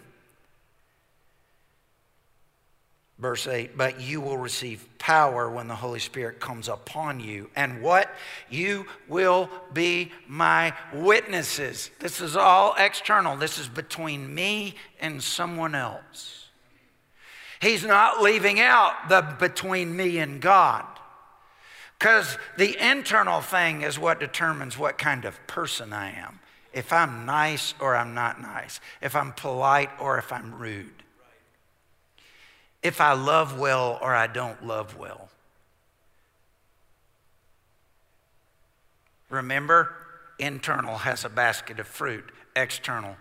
Verse 3.16 3.46
8, 3.46 3.78
but 3.78 4.00
you 4.00 4.20
will 4.20 4.38
receive 4.38 4.84
power 4.98 5.48
when 5.48 5.68
the 5.68 5.76
Holy 5.76 6.00
Spirit 6.00 6.40
comes 6.40 6.66
upon 6.66 7.20
you. 7.20 7.48
And 7.54 7.80
what? 7.80 8.10
You 8.50 8.86
will 9.06 9.48
be 9.72 10.10
my 10.26 10.72
witnesses. 10.92 11.92
This 12.00 12.20
is 12.20 12.36
all 12.36 12.74
external. 12.76 13.36
This 13.36 13.58
is 13.60 13.68
between 13.68 14.34
me 14.34 14.74
and 15.00 15.22
someone 15.22 15.76
else. 15.76 16.45
He's 17.60 17.84
not 17.84 18.22
leaving 18.22 18.60
out 18.60 19.08
the 19.08 19.22
between 19.38 19.96
me 19.96 20.18
and 20.18 20.40
God. 20.40 20.84
Because 21.98 22.36
the 22.58 22.76
internal 22.78 23.40
thing 23.40 23.82
is 23.82 23.98
what 23.98 24.20
determines 24.20 24.76
what 24.76 24.98
kind 24.98 25.24
of 25.24 25.44
person 25.46 25.92
I 25.92 26.10
am. 26.12 26.40
If 26.72 26.92
I'm 26.92 27.24
nice 27.24 27.72
or 27.80 27.96
I'm 27.96 28.12
not 28.12 28.40
nice. 28.40 28.80
If 29.00 29.16
I'm 29.16 29.32
polite 29.32 29.90
or 29.98 30.18
if 30.18 30.30
I'm 30.30 30.54
rude. 30.54 31.02
If 32.82 33.00
I 33.00 33.14
love 33.14 33.58
well 33.58 33.98
or 34.02 34.14
I 34.14 34.26
don't 34.26 34.66
love 34.66 34.96
well. 34.96 35.30
Remember, 39.30 39.94
internal 40.38 40.98
has 40.98 41.24
a 41.24 41.28
basket 41.30 41.80
of 41.80 41.86
fruit, 41.86 42.30
external 42.54 43.16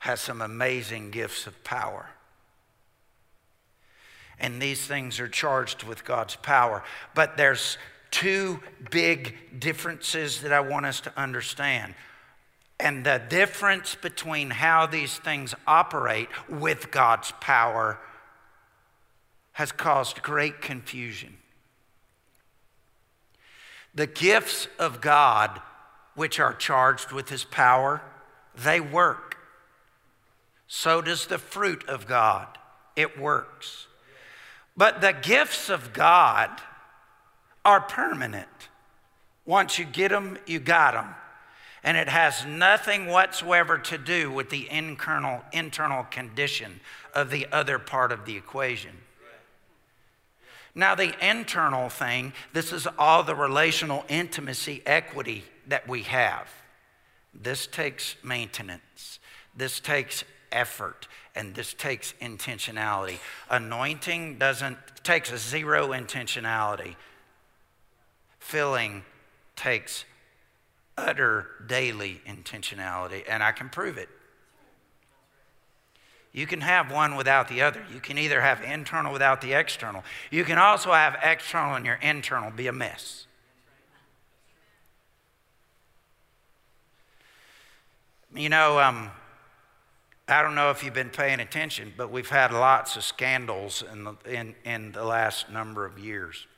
has 0.00 0.20
some 0.20 0.40
amazing 0.40 1.10
gifts 1.10 1.46
of 1.46 1.64
power 1.64 2.10
and 4.38 4.60
these 4.60 4.84
things 4.86 5.18
are 5.20 5.28
charged 5.28 5.82
with 5.82 6.04
God's 6.04 6.36
power. 6.36 6.82
But 7.14 7.36
there's 7.36 7.78
two 8.10 8.60
big 8.90 9.34
differences 9.58 10.42
that 10.42 10.52
I 10.52 10.60
want 10.60 10.86
us 10.86 11.00
to 11.00 11.12
understand. 11.18 11.94
And 12.78 13.04
the 13.04 13.22
difference 13.28 13.94
between 13.94 14.50
how 14.50 14.86
these 14.86 15.16
things 15.18 15.54
operate 15.66 16.28
with 16.48 16.90
God's 16.90 17.32
power 17.40 17.98
has 19.52 19.72
caused 19.72 20.22
great 20.22 20.60
confusion. 20.60 21.38
The 23.94 24.06
gifts 24.06 24.68
of 24.78 25.00
God, 25.00 25.62
which 26.14 26.38
are 26.38 26.52
charged 26.52 27.12
with 27.12 27.30
His 27.30 27.44
power, 27.44 28.02
they 28.54 28.80
work. 28.80 29.38
So 30.68 31.00
does 31.00 31.26
the 31.26 31.38
fruit 31.38 31.88
of 31.88 32.06
God, 32.06 32.58
it 32.94 33.18
works. 33.18 33.86
But 34.76 35.00
the 35.00 35.12
gifts 35.12 35.70
of 35.70 35.92
God 35.92 36.50
are 37.64 37.80
permanent. 37.80 38.48
Once 39.44 39.78
you 39.78 39.84
get 39.84 40.10
them, 40.10 40.38
you 40.46 40.58
got 40.58 40.94
them. 40.94 41.14
And 41.82 41.96
it 41.96 42.08
has 42.08 42.44
nothing 42.44 43.06
whatsoever 43.06 43.78
to 43.78 43.96
do 43.96 44.30
with 44.30 44.50
the 44.50 44.68
internal, 44.70 45.42
internal 45.52 46.04
condition 46.04 46.80
of 47.14 47.30
the 47.30 47.46
other 47.52 47.78
part 47.78 48.12
of 48.12 48.24
the 48.24 48.36
equation. 48.36 48.90
Now, 50.74 50.94
the 50.94 51.14
internal 51.26 51.88
thing, 51.88 52.34
this 52.52 52.70
is 52.70 52.86
all 52.98 53.22
the 53.22 53.34
relational 53.34 54.04
intimacy 54.08 54.82
equity 54.84 55.44
that 55.68 55.88
we 55.88 56.02
have. 56.02 56.50
This 57.32 57.66
takes 57.66 58.16
maintenance, 58.22 59.18
this 59.56 59.80
takes 59.80 60.24
effort, 60.52 61.08
and 61.36 61.54
this 61.54 61.74
takes 61.74 62.14
intentionality. 62.20 63.18
Anointing 63.50 64.38
doesn't 64.38 64.78
takes 65.04 65.30
a 65.30 65.38
zero 65.38 65.88
intentionality. 65.88 66.96
Filling 68.40 69.04
takes 69.54 70.04
utter 70.98 71.46
daily 71.66 72.20
intentionality, 72.26 73.22
and 73.28 73.42
I 73.42 73.52
can 73.52 73.68
prove 73.68 73.98
it. 73.98 74.08
You 76.32 76.46
can 76.46 76.60
have 76.60 76.92
one 76.92 77.16
without 77.16 77.48
the 77.48 77.62
other. 77.62 77.82
You 77.92 78.00
can 78.00 78.18
either 78.18 78.42
have 78.42 78.62
internal 78.62 79.12
without 79.12 79.40
the 79.40 79.54
external. 79.54 80.04
You 80.30 80.44
can 80.44 80.58
also 80.58 80.92
have 80.92 81.16
external 81.22 81.76
and 81.76 81.86
your 81.86 81.98
internal 82.02 82.50
be 82.50 82.66
a 82.66 82.72
mess. 82.72 83.26
You 88.34 88.50
know, 88.50 88.78
um, 88.78 89.10
I 90.28 90.42
don't 90.42 90.56
know 90.56 90.70
if 90.70 90.82
you've 90.82 90.92
been 90.92 91.10
paying 91.10 91.38
attention, 91.38 91.92
but 91.96 92.10
we've 92.10 92.28
had 92.28 92.52
lots 92.52 92.96
of 92.96 93.04
scandals 93.04 93.84
in 93.92 94.02
the, 94.02 94.14
in, 94.28 94.54
in 94.64 94.90
the 94.90 95.04
last 95.04 95.50
number 95.50 95.86
of 95.86 96.00
years. 96.00 96.48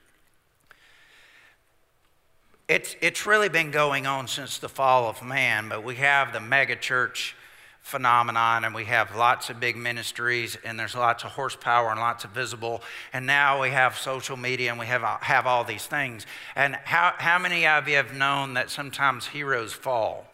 It's, 2.67 2.97
it's 3.03 3.27
really 3.27 3.51
been 3.51 3.71
going 3.71 4.07
on 4.07 4.27
since 4.27 4.59
the 4.59 4.71
fall 4.71 5.09
of 5.09 5.23
man, 5.23 5.69
but 5.69 5.85
we 5.85 5.97
have 5.97 6.33
the 6.33 6.39
megachurch 6.39 7.35
phenomenon 7.81 8.65
and 8.65 8.75
we 8.75 8.85
have 8.85 9.15
lots 9.15 9.51
of 9.51 9.61
big 9.61 9.77
ministries 9.77 10.57
and 10.65 10.79
there's 10.79 10.95
lots 10.95 11.25
of 11.25 11.31
horsepower 11.31 11.91
and 11.91 12.01
lots 12.01 12.25
of 12.25 12.31
visible 12.31 12.83
and 13.15 13.27
now 13.27 13.63
we 13.63 13.71
have 13.71 13.97
social 13.97 14.37
media 14.37 14.71
and 14.71 14.79
we 14.79 14.85
have, 14.85 15.03
have 15.23 15.47
all 15.47 15.65
these 15.65 15.87
things 15.87 16.27
and 16.55 16.75
how, 16.85 17.15
how 17.17 17.39
many 17.39 17.67
of 17.67 17.89
you 17.89 17.97
have 17.97 18.15
known 18.15 18.53
that 18.53 18.69
sometimes 18.69 19.29
heroes 19.29 19.73
fall 19.73 20.27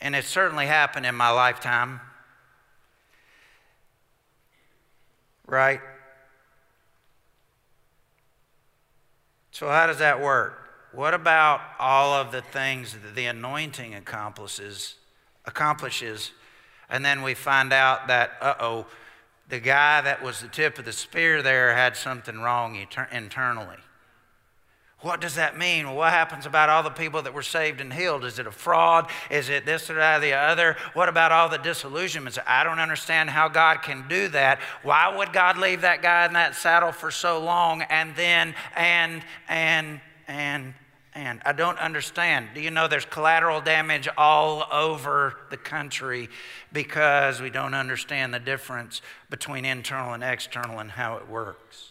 and 0.00 0.14
it 0.14 0.24
certainly 0.24 0.66
happened 0.66 1.06
in 1.06 1.14
my 1.14 1.30
lifetime. 1.30 2.00
Right? 5.46 5.80
So, 9.50 9.68
how 9.68 9.86
does 9.86 9.98
that 9.98 10.20
work? 10.20 10.68
What 10.92 11.14
about 11.14 11.60
all 11.78 12.14
of 12.14 12.32
the 12.32 12.42
things 12.42 12.92
that 12.92 13.14
the 13.14 13.26
anointing 13.26 13.94
accomplishes, 13.94 14.94
accomplishes, 15.46 16.32
and 16.88 17.04
then 17.04 17.22
we 17.22 17.34
find 17.34 17.72
out 17.72 18.06
that, 18.08 18.32
uh 18.40 18.54
oh, 18.60 18.86
the 19.48 19.60
guy 19.60 20.00
that 20.02 20.22
was 20.22 20.40
the 20.40 20.48
tip 20.48 20.78
of 20.78 20.84
the 20.84 20.92
spear 20.92 21.42
there 21.42 21.74
had 21.74 21.96
something 21.96 22.38
wrong 22.38 22.76
internally? 23.10 23.78
What 25.00 25.20
does 25.20 25.36
that 25.36 25.56
mean? 25.56 25.94
What 25.94 26.12
happens 26.12 26.44
about 26.44 26.68
all 26.68 26.82
the 26.82 26.90
people 26.90 27.22
that 27.22 27.32
were 27.32 27.42
saved 27.42 27.80
and 27.80 27.92
healed? 27.92 28.24
Is 28.24 28.40
it 28.40 28.48
a 28.48 28.50
fraud? 28.50 29.08
Is 29.30 29.48
it 29.48 29.64
this 29.64 29.88
or 29.90 29.94
that 29.94 30.18
or 30.18 30.20
the 30.20 30.32
other? 30.32 30.76
What 30.94 31.08
about 31.08 31.30
all 31.30 31.48
the 31.48 31.58
disillusionments? 31.58 32.36
I 32.44 32.64
don't 32.64 32.80
understand 32.80 33.30
how 33.30 33.46
God 33.46 33.82
can 33.82 34.08
do 34.08 34.26
that. 34.28 34.58
Why 34.82 35.16
would 35.16 35.32
God 35.32 35.56
leave 35.56 35.82
that 35.82 36.02
guy 36.02 36.26
in 36.26 36.32
that 36.32 36.56
saddle 36.56 36.90
for 36.90 37.12
so 37.12 37.40
long 37.40 37.82
and 37.82 38.16
then, 38.16 38.56
and, 38.74 39.22
and, 39.48 40.00
and, 40.26 40.74
and? 41.14 41.42
I 41.44 41.52
don't 41.52 41.78
understand. 41.78 42.48
Do 42.52 42.60
you 42.60 42.72
know 42.72 42.88
there's 42.88 43.04
collateral 43.04 43.60
damage 43.60 44.08
all 44.18 44.66
over 44.72 45.36
the 45.50 45.56
country 45.56 46.28
because 46.72 47.40
we 47.40 47.50
don't 47.50 47.74
understand 47.74 48.34
the 48.34 48.40
difference 48.40 49.00
between 49.30 49.64
internal 49.64 50.12
and 50.12 50.24
external 50.24 50.80
and 50.80 50.90
how 50.90 51.18
it 51.18 51.28
works? 51.28 51.87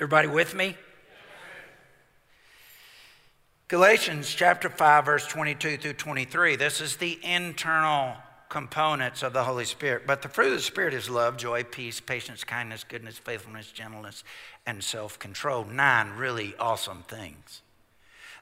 Everybody 0.00 0.26
with 0.26 0.56
me? 0.56 0.76
Galatians 3.68 4.28
chapter 4.34 4.68
5, 4.68 5.04
verse 5.04 5.26
22 5.28 5.76
through 5.76 5.92
23. 5.92 6.56
This 6.56 6.80
is 6.80 6.96
the 6.96 7.18
internal 7.22 8.14
components 8.48 9.22
of 9.22 9.32
the 9.32 9.44
Holy 9.44 9.64
Spirit. 9.64 10.02
But 10.04 10.20
the 10.20 10.28
fruit 10.28 10.48
of 10.48 10.54
the 10.54 10.62
Spirit 10.62 10.94
is 10.94 11.08
love, 11.08 11.36
joy, 11.36 11.62
peace, 11.62 12.00
patience, 12.00 12.42
kindness, 12.42 12.82
goodness, 12.82 13.18
faithfulness, 13.18 13.70
gentleness, 13.70 14.24
and 14.66 14.82
self 14.82 15.16
control. 15.20 15.64
Nine 15.64 16.10
really 16.16 16.54
awesome 16.58 17.04
things 17.06 17.62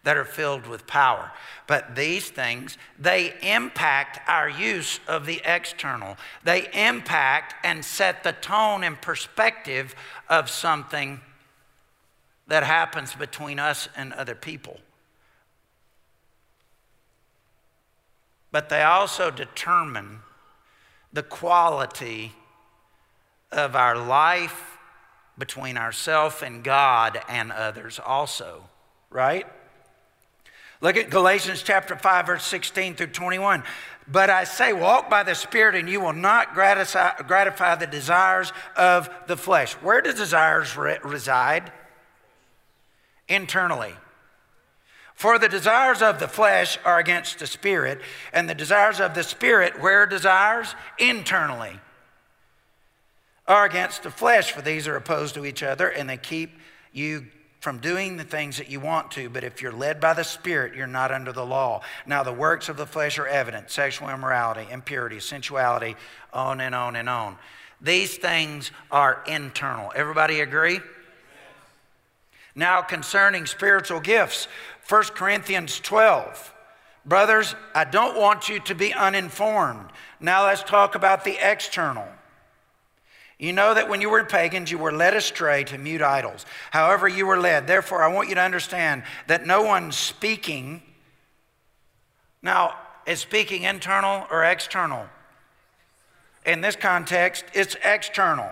that 0.05 0.17
are 0.17 0.25
filled 0.25 0.67
with 0.67 0.87
power. 0.87 1.33
But 1.67 1.95
these 1.95 2.31
things, 2.31 2.79
they 2.99 3.35
impact 3.43 4.21
our 4.27 4.49
use 4.49 5.01
of 5.07 5.27
the 5.27 5.43
external. 5.45 6.17
They 6.45 6.69
impact 6.73 7.55
and 7.63 7.85
set 7.85 8.25
the 8.25 8.33
tone 8.33 8.83
and 8.85 9.01
perspective 9.01 9.95
of 10.31 10.49
something 10.49 11.21
that 12.47 12.65
happens 12.65 13.15
between 13.15 13.59
us 13.59 13.89
and 13.97 14.13
other 14.13 14.35
people. 14.35 14.81
But 18.51 18.69
they 18.69 18.83
also 18.83 19.31
determine 19.31 20.21
the 21.13 21.23
quality 21.23 22.33
of 23.51 23.75
our 23.75 23.97
life 23.97 24.79
between 25.39 25.77
ourselves 25.77 26.43
and 26.43 26.63
God 26.63 27.21
and 27.29 27.51
others, 27.51 27.99
also, 28.05 28.65
right? 29.11 29.47
Look 30.81 30.97
at 30.97 31.11
Galatians 31.11 31.63
chapter 31.63 31.97
5, 31.97 32.27
verse 32.27 32.45
16 32.45 32.97
through 32.97 33.07
21. 33.09 33.63
But 34.09 34.31
I 34.31 34.45
say, 34.45 34.73
walk 34.73 35.09
by 35.09 35.23
the 35.23 35.35
Spirit, 35.35 35.77
and 35.77 35.89
you 35.89 36.01
will 36.01 36.13
not 36.13 36.55
gratify, 36.55 37.23
gratify 37.27 37.77
the 37.77 37.87
desires 37.87 38.53
of 38.77 39.09
the 39.29 39.37
flesh. 39.37 39.75
Where 39.75 40.03
do 40.03 40.13
desires 40.13 40.77
re- 40.77 40.99
reside? 41.05 41.71
Internally. 43.33 43.95
For 45.15 45.39
the 45.39 45.49
desires 45.49 46.03
of 46.03 46.19
the 46.19 46.29
flesh 46.29 46.79
are 46.85 46.99
against 46.99 47.39
the 47.39 47.47
Spirit, 47.47 48.03
and 48.31 48.47
the 48.47 48.55
desires 48.55 49.01
of 49.01 49.15
the 49.15 49.23
Spirit, 49.23 49.81
where 49.81 50.05
desires? 50.05 50.75
Internally. 50.99 51.81
Are 53.49 53.65
against 53.65 54.03
the 54.03 54.11
flesh, 54.11 54.53
for 54.53 54.61
these 54.61 54.87
are 54.87 54.97
opposed 54.97 55.35
to 55.37 55.47
each 55.47 55.63
other, 55.63 55.89
and 55.89 56.11
they 56.11 56.19
keep 56.19 56.51
you 56.93 57.27
from 57.61 57.79
doing 57.79 58.19
the 58.19 58.25
things 58.25 58.59
that 58.59 58.69
you 58.69 58.81
want 58.81 59.11
to, 59.13 59.31
but 59.31 59.45
if 59.45 59.63
you're 59.63 59.73
led 59.73 59.99
by 59.99 60.13
the 60.13 60.25
Spirit, 60.25 60.75
you're 60.75 60.87
not 60.87 61.11
under 61.11 61.33
the 61.33 61.47
law. 61.47 61.81
Now, 62.07 62.23
the 62.23 62.35
works 62.35 62.69
of 62.69 62.77
the 62.77 62.87
flesh 62.87 63.19
are 63.19 63.27
evident 63.27 63.71
sexual 63.71 64.11
immorality, 64.11 64.67
impurity, 64.71 65.21
sensuality, 65.21 65.97
on 66.35 66.61
and 66.61 66.75
on 66.75 66.97
and 66.97 67.09
on. 67.09 67.39
These 67.81 68.19
things 68.19 68.73
are 68.91 69.23
internal. 69.27 69.91
Everybody 69.97 70.41
agree? 70.41 70.81
Now, 72.55 72.83
concerning 72.83 73.47
spiritual 73.47 74.01
gifts, 74.01 74.47
1 74.89 75.03
Corinthians 75.15 75.81
12. 75.81 76.55
Brothers, 77.05 77.55
I 77.75 77.85
don't 77.85 78.17
want 78.17 78.49
you 78.49 78.61
to 78.61 78.75
be 78.75 78.93
uninformed. 78.93 79.91
Now, 80.21 80.47
let's 80.47 80.63
talk 80.63 80.95
about 80.95 81.25
the 81.25 81.37
external. 81.41 82.07
You 83.39 83.53
know 83.53 83.75
that 83.75 83.89
when 83.89 84.01
you 84.01 84.09
were 84.09 84.23
pagans, 84.23 84.71
you 84.71 84.79
were 84.79 84.93
led 84.93 85.15
astray 85.15 85.65
to 85.65 85.79
mute 85.79 86.03
idols. 86.03 86.47
However, 86.71 87.09
you 87.09 87.27
were 87.27 87.41
led. 87.41 87.67
Therefore, 87.67 88.05
I 88.05 88.09
want 88.09 88.29
you 88.29 88.37
to 88.37 88.41
understand 88.41 89.03
that 89.27 89.47
no 89.47 89.63
one 89.63 89.91
speaking, 89.91 90.81
now, 92.41 92.77
is 93.05 93.19
speaking 93.19 93.65
internal 93.65 94.29
or 94.31 94.45
external? 94.45 95.07
In 96.47 96.61
this 96.61 96.77
context, 96.77 97.45
it's 97.53 97.77
external. 97.83 98.51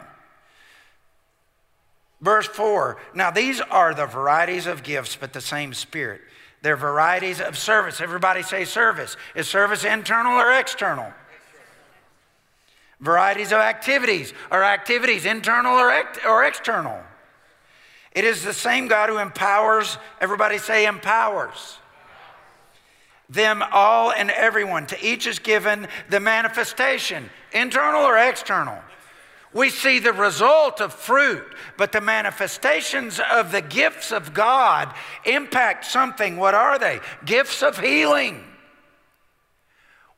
Verse 2.20 2.46
4 2.46 2.96
Now, 3.14 3.30
these 3.30 3.60
are 3.60 3.94
the 3.94 4.06
varieties 4.06 4.66
of 4.66 4.82
gifts, 4.82 5.16
but 5.16 5.32
the 5.32 5.40
same 5.40 5.74
Spirit. 5.74 6.20
They're 6.62 6.76
varieties 6.76 7.40
of 7.40 7.56
service. 7.56 8.00
Everybody 8.00 8.42
say 8.42 8.64
service. 8.64 9.16
Is 9.34 9.48
service 9.48 9.84
internal 9.84 10.32
or 10.32 10.52
external? 10.52 11.12
varieties 13.00 13.52
of 13.52 13.58
activities. 13.58 14.32
Are 14.50 14.62
activities 14.62 15.24
internal 15.24 15.74
or, 15.74 16.04
or 16.26 16.44
external? 16.44 17.00
It 18.12 18.24
is 18.24 18.44
the 18.44 18.52
same 18.52 18.88
God 18.88 19.08
who 19.08 19.18
empowers, 19.18 19.98
everybody 20.20 20.58
say 20.58 20.86
empowers. 20.86 21.78
Them 23.28 23.62
all 23.70 24.12
and 24.12 24.30
everyone. 24.30 24.86
To 24.88 25.04
each 25.04 25.26
is 25.26 25.38
given 25.38 25.86
the 26.08 26.18
manifestation, 26.18 27.30
internal 27.52 28.02
or 28.02 28.18
external. 28.18 28.78
We 29.52 29.70
see 29.70 29.98
the 29.98 30.12
result 30.12 30.80
of 30.80 30.92
fruit, 30.92 31.44
but 31.76 31.92
the 31.92 32.00
manifestations 32.00 33.20
of 33.32 33.50
the 33.50 33.62
gifts 33.62 34.12
of 34.12 34.32
God 34.32 34.94
impact 35.24 35.84
something. 35.84 36.36
What 36.36 36.54
are 36.54 36.78
they? 36.78 37.00
Gifts 37.24 37.62
of 37.62 37.78
healing 37.78 38.44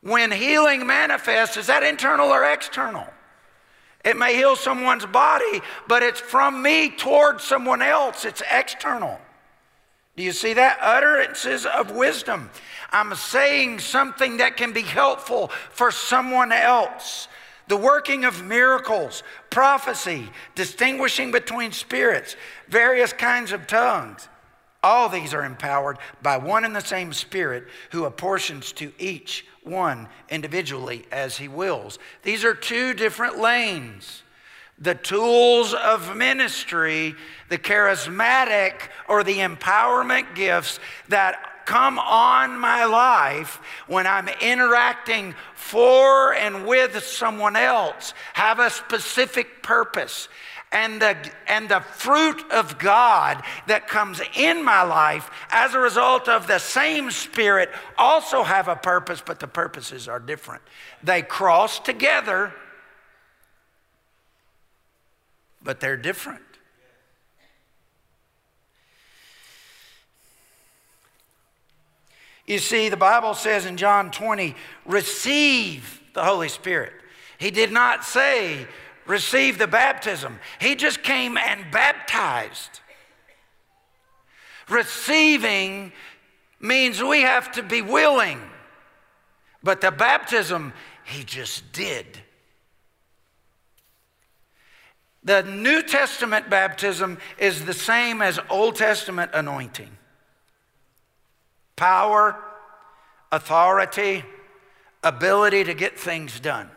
when 0.03 0.33
healing 0.33 0.87
manifests, 0.87 1.57
is 1.57 1.69
that 1.69 1.85
internal 1.85 2.29
or 2.29 2.45
external? 2.45 3.07
It 4.05 4.17
may 4.17 4.35
heal 4.35 4.57
someone's 4.57 5.07
body, 5.07 5.63
but 5.87 6.03
it's 6.03 6.21
from 6.21 6.61
me 6.61 6.91
towards 6.91 7.45
someone 7.45 7.83
else. 7.83 8.25
It's 8.25 8.43
external. 8.51 9.21
Do 10.17 10.25
you 10.25 10.33
see 10.33 10.55
that? 10.55 10.79
Utterances 10.81 11.67
of 11.67 11.93
wisdom. 11.93 12.51
I'm 12.91 13.15
saying 13.15 13.79
something 13.79 14.39
that 14.39 14.57
can 14.57 14.73
be 14.73 14.83
helpful 14.83 15.53
for 15.71 15.93
someone 15.93 16.51
else. 16.51 17.29
The 17.69 17.77
working 17.77 18.25
of 18.25 18.43
miracles, 18.43 19.23
prophecy, 19.51 20.31
distinguishing 20.55 21.31
between 21.31 21.73
spirits, 21.73 22.37
various 22.69 23.13
kinds 23.13 23.53
of 23.53 23.67
tongues. 23.67 24.29
All 24.83 25.09
these 25.09 25.33
are 25.33 25.45
empowered 25.45 25.99
by 26.23 26.37
one 26.39 26.65
and 26.65 26.75
the 26.75 26.81
same 26.81 27.13
Spirit 27.13 27.69
who 27.91 28.05
apportions 28.05 28.73
to 28.73 28.93
each 28.99 29.47
one 29.63 30.09
individually 30.29 31.07
as 31.13 31.37
he 31.37 31.47
wills. 31.47 32.01
These 32.25 32.45
are 32.45 32.55
two 32.55 32.93
different 32.93 33.39
lanes. 33.39 34.25
The 34.79 34.97
tools 34.97 35.75
of 35.75 36.17
ministry, 36.17 37.15
the 37.49 37.59
charismatic 37.59 38.89
or 39.09 39.23
the 39.23 39.39
empowerment 39.39 40.35
gifts 40.35 40.81
that 41.09 41.52
come 41.65 41.99
on 41.99 42.59
my 42.59 42.85
life 42.85 43.61
when 43.87 44.07
I'm 44.07 44.29
interacting 44.41 45.35
for 45.55 46.35
and 46.35 46.67
with 46.67 47.03
someone 47.05 47.57
else 47.57 48.15
have 48.35 48.59
a 48.59 48.71
specific 48.71 49.63
purpose 49.63 50.29
and 50.73 51.01
the, 51.01 51.17
and 51.47 51.69
the 51.69 51.81
fruit 51.81 52.51
of 52.51 52.79
God 52.79 53.43
that 53.67 53.87
comes 53.87 54.21
in 54.35 54.65
my 54.65 54.83
life 54.83 55.31
as 55.51 55.75
a 55.75 55.79
result 55.79 56.29
of 56.29 56.47
the 56.47 56.59
same 56.59 57.11
Spirit 57.11 57.71
also 57.99 58.43
have 58.43 58.69
a 58.69 58.77
purpose, 58.77 59.23
but 59.25 59.39
the 59.39 59.47
purposes 59.47 60.09
are 60.09 60.19
different. 60.19 60.63
They 61.03 61.23
cross 61.23 61.79
together, 61.79 62.53
but 65.63 65.81
they're 65.81 65.97
different. 65.97 66.43
You 72.47 72.59
see, 72.59 72.89
the 72.89 72.97
Bible 72.97 73.35
says 73.35 73.67
in 73.67 73.77
John 73.77 74.11
20, 74.11 74.55
receive 74.85 76.03
the 76.13 76.25
Holy 76.25 76.49
Spirit. 76.49 76.93
He 77.39 77.51
did 77.51 77.73
not 77.73 78.05
say, 78.05 78.67
receive 79.07 79.59
the 79.59 79.67
baptism. 79.67 80.39
He 80.61 80.75
just 80.75 81.03
came 81.03 81.37
and 81.37 81.71
baptized. 81.71 82.81
Receiving 84.69 85.93
means 86.61 87.03
we 87.03 87.23
have 87.23 87.53
to 87.53 87.63
be 87.63 87.83
willing, 87.83 88.41
but 89.63 89.81
the 89.81 89.91
baptism, 89.91 90.73
he 91.05 91.25
just 91.25 91.73
did. 91.73 92.21
The 95.25 95.43
New 95.43 95.83
Testament 95.83 96.51
baptism 96.51 97.19
is 97.39 97.65
the 97.65 97.75
same 97.75 98.23
as 98.23 98.41
Old 98.51 98.77
Testament 98.77 99.31
anointing 99.35 99.91
power, 101.77 102.37
authority, 103.31 104.25
ability 105.03 105.65
to 105.65 105.75
get 105.75 105.99
things 105.99 106.41
done. 106.41 106.69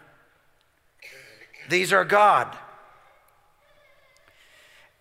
These 1.70 1.94
are 1.94 2.06
God. 2.06 2.56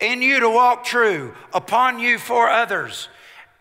In 0.00 0.22
you 0.22 0.40
to 0.40 0.50
walk 0.50 0.84
true, 0.84 1.34
upon 1.52 1.98
you 1.98 2.18
for 2.18 2.50
others. 2.50 3.08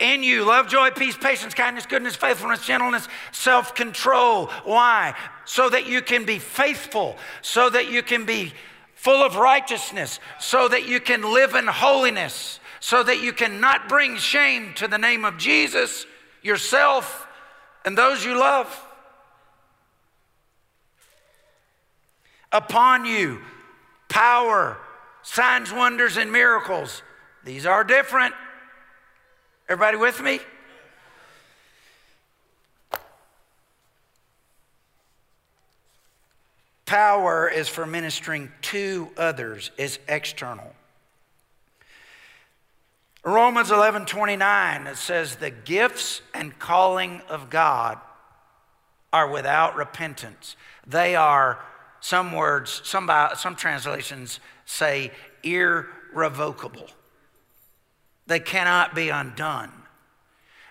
In 0.00 0.22
you, 0.22 0.44
love, 0.44 0.68
joy, 0.68 0.90
peace, 0.90 1.16
patience, 1.16 1.54
kindness, 1.54 1.86
goodness, 1.86 2.16
faithfulness, 2.16 2.66
gentleness, 2.66 3.08
self 3.30 3.74
control. 3.74 4.46
Why? 4.64 5.14
So 5.44 5.70
that 5.70 5.86
you 5.86 6.02
can 6.02 6.24
be 6.24 6.38
faithful, 6.38 7.16
so 7.42 7.70
that 7.70 7.90
you 7.90 8.02
can 8.02 8.26
be 8.26 8.52
full 8.94 9.22
of 9.22 9.36
righteousness, 9.36 10.18
so 10.40 10.66
that 10.68 10.88
you 10.88 10.98
can 10.98 11.22
live 11.22 11.54
in 11.54 11.66
holiness, 11.66 12.58
so 12.80 13.02
that 13.02 13.22
you 13.22 13.32
can 13.32 13.60
not 13.60 13.88
bring 13.88 14.16
shame 14.16 14.74
to 14.74 14.88
the 14.88 14.98
name 14.98 15.24
of 15.24 15.38
Jesus, 15.38 16.06
yourself, 16.44 17.26
and 17.84 17.98
those 17.98 18.24
you 18.24 18.38
love. 18.38 18.68
upon 22.54 23.04
you 23.04 23.40
power, 24.08 24.78
signs, 25.22 25.72
wonders, 25.72 26.16
and 26.16 26.30
miracles. 26.30 27.02
These 27.44 27.66
are 27.66 27.82
different. 27.84 28.32
Everybody 29.68 29.96
with 29.96 30.22
me? 30.22 30.38
Power 36.86 37.48
is 37.48 37.68
for 37.68 37.86
ministering 37.86 38.52
to 38.62 39.08
others, 39.16 39.72
is 39.76 39.98
external. 40.06 40.73
Romans 43.24 43.70
11 43.70 44.04
29, 44.04 44.86
it 44.86 44.96
says, 44.96 45.36
The 45.36 45.50
gifts 45.50 46.20
and 46.34 46.58
calling 46.58 47.22
of 47.28 47.48
God 47.48 47.98
are 49.12 49.30
without 49.30 49.76
repentance. 49.76 50.56
They 50.86 51.16
are 51.16 51.58
some 52.00 52.32
words, 52.32 52.82
some, 52.84 53.10
some 53.36 53.56
translations 53.56 54.40
say 54.66 55.10
irrevocable. 55.42 56.88
They 58.26 58.40
cannot 58.40 58.94
be 58.94 59.08
undone. 59.08 59.72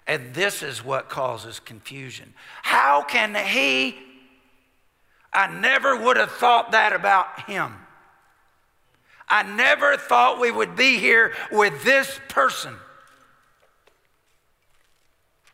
And 0.06 0.34
this 0.34 0.62
is 0.62 0.84
what 0.84 1.10
causes 1.10 1.60
confusion. 1.60 2.34
How 2.62 3.04
can 3.04 3.34
he? 3.34 3.98
I 5.32 5.48
never 5.48 5.98
would 5.98 6.18
have 6.18 6.32
thought 6.32 6.72
that 6.74 6.94
about 6.94 7.50
him. 7.50 7.74
I 9.34 9.42
never 9.42 9.98
thought 9.98 10.40
we 10.40 10.52
would 10.52 10.76
be 10.76 11.00
here 11.00 11.34
with 11.52 11.84
this 11.84 12.20
person. 12.30 12.76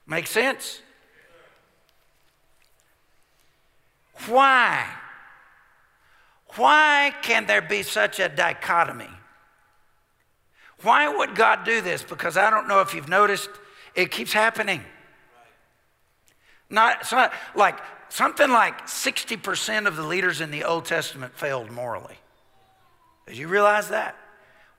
Make 0.06 0.28
sense? 0.28 0.82
Why? 4.28 4.86
Why 6.58 7.13
can 7.22 7.46
there 7.46 7.62
be 7.62 7.84
such 7.84 8.20
a 8.20 8.28
dichotomy? 8.28 9.08
Why 10.82 11.08
would 11.08 11.34
God 11.34 11.63
do 11.63 11.80
this? 11.80 12.04
Because 12.04 12.36
I 12.36 12.50
don't 12.50 12.68
know 12.68 12.82
if 12.82 12.94
you've 12.94 13.08
noticed, 13.08 13.50
it 13.96 14.12
keeps 14.12 14.34
happening. 14.34 14.84
Not, 16.70 17.10
not 17.13 17.32
like 17.56 17.80
something 18.10 18.50
like 18.50 18.88
60% 18.88 19.88
of 19.88 19.96
the 19.96 20.04
leaders 20.04 20.42
in 20.42 20.52
the 20.52 20.65
Old 20.65 20.84
Testament 20.84 21.34
failed 21.34 21.72
morally. 21.72 22.18
Did 23.30 23.38
you 23.38 23.48
realize 23.48 23.89
that? 23.89 24.15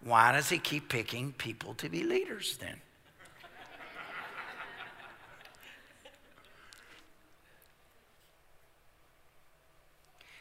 Why 0.03 0.33
does 0.33 0.49
he 0.49 0.59
keep 0.59 0.89
picking 0.89 1.33
people 1.33 1.73
to 1.75 1.89
be 1.89 2.03
leaders 2.03 2.57
then? 2.57 2.81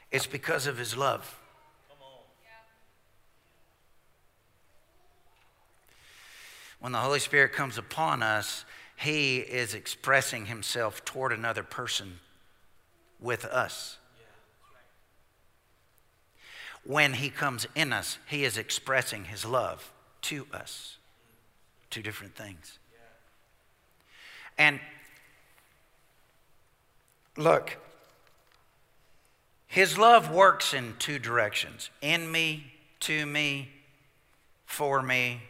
It's 0.10 0.26
because 0.26 0.65
of 0.65 0.80
his 0.80 0.98
love. 0.98 1.39
When 6.80 6.91
the 6.91 6.98
Holy 6.98 7.19
Spirit 7.19 7.54
comes 7.54 7.78
upon 7.78 8.24
us, 8.24 8.65
he 8.95 9.38
is 9.38 9.76
expressing 9.76 10.48
himself 10.48 11.06
toward 11.06 11.32
another 11.32 11.62
person 11.62 12.22
with 13.19 13.45
us. 13.45 13.99
When 16.89 17.13
he 17.13 17.30
comes 17.30 17.67
in 17.75 17.93
us, 17.93 18.17
he 18.25 18.43
is 18.43 18.58
expressing 18.58 19.25
his 19.25 19.45
love 19.45 19.91
to 20.23 20.47
us. 20.52 20.97
Two 21.91 22.02
different 22.02 22.36
things. 22.36 22.80
And 24.58 24.80
look, 27.38 27.78
his 29.67 29.99
love 29.99 30.34
works 30.34 30.73
in 30.73 30.95
two 30.97 31.19
directions 31.19 31.91
in 32.02 32.32
me, 32.32 32.73
to 33.02 33.23
me, 33.23 33.69
for 34.65 35.04
me, 35.04 35.43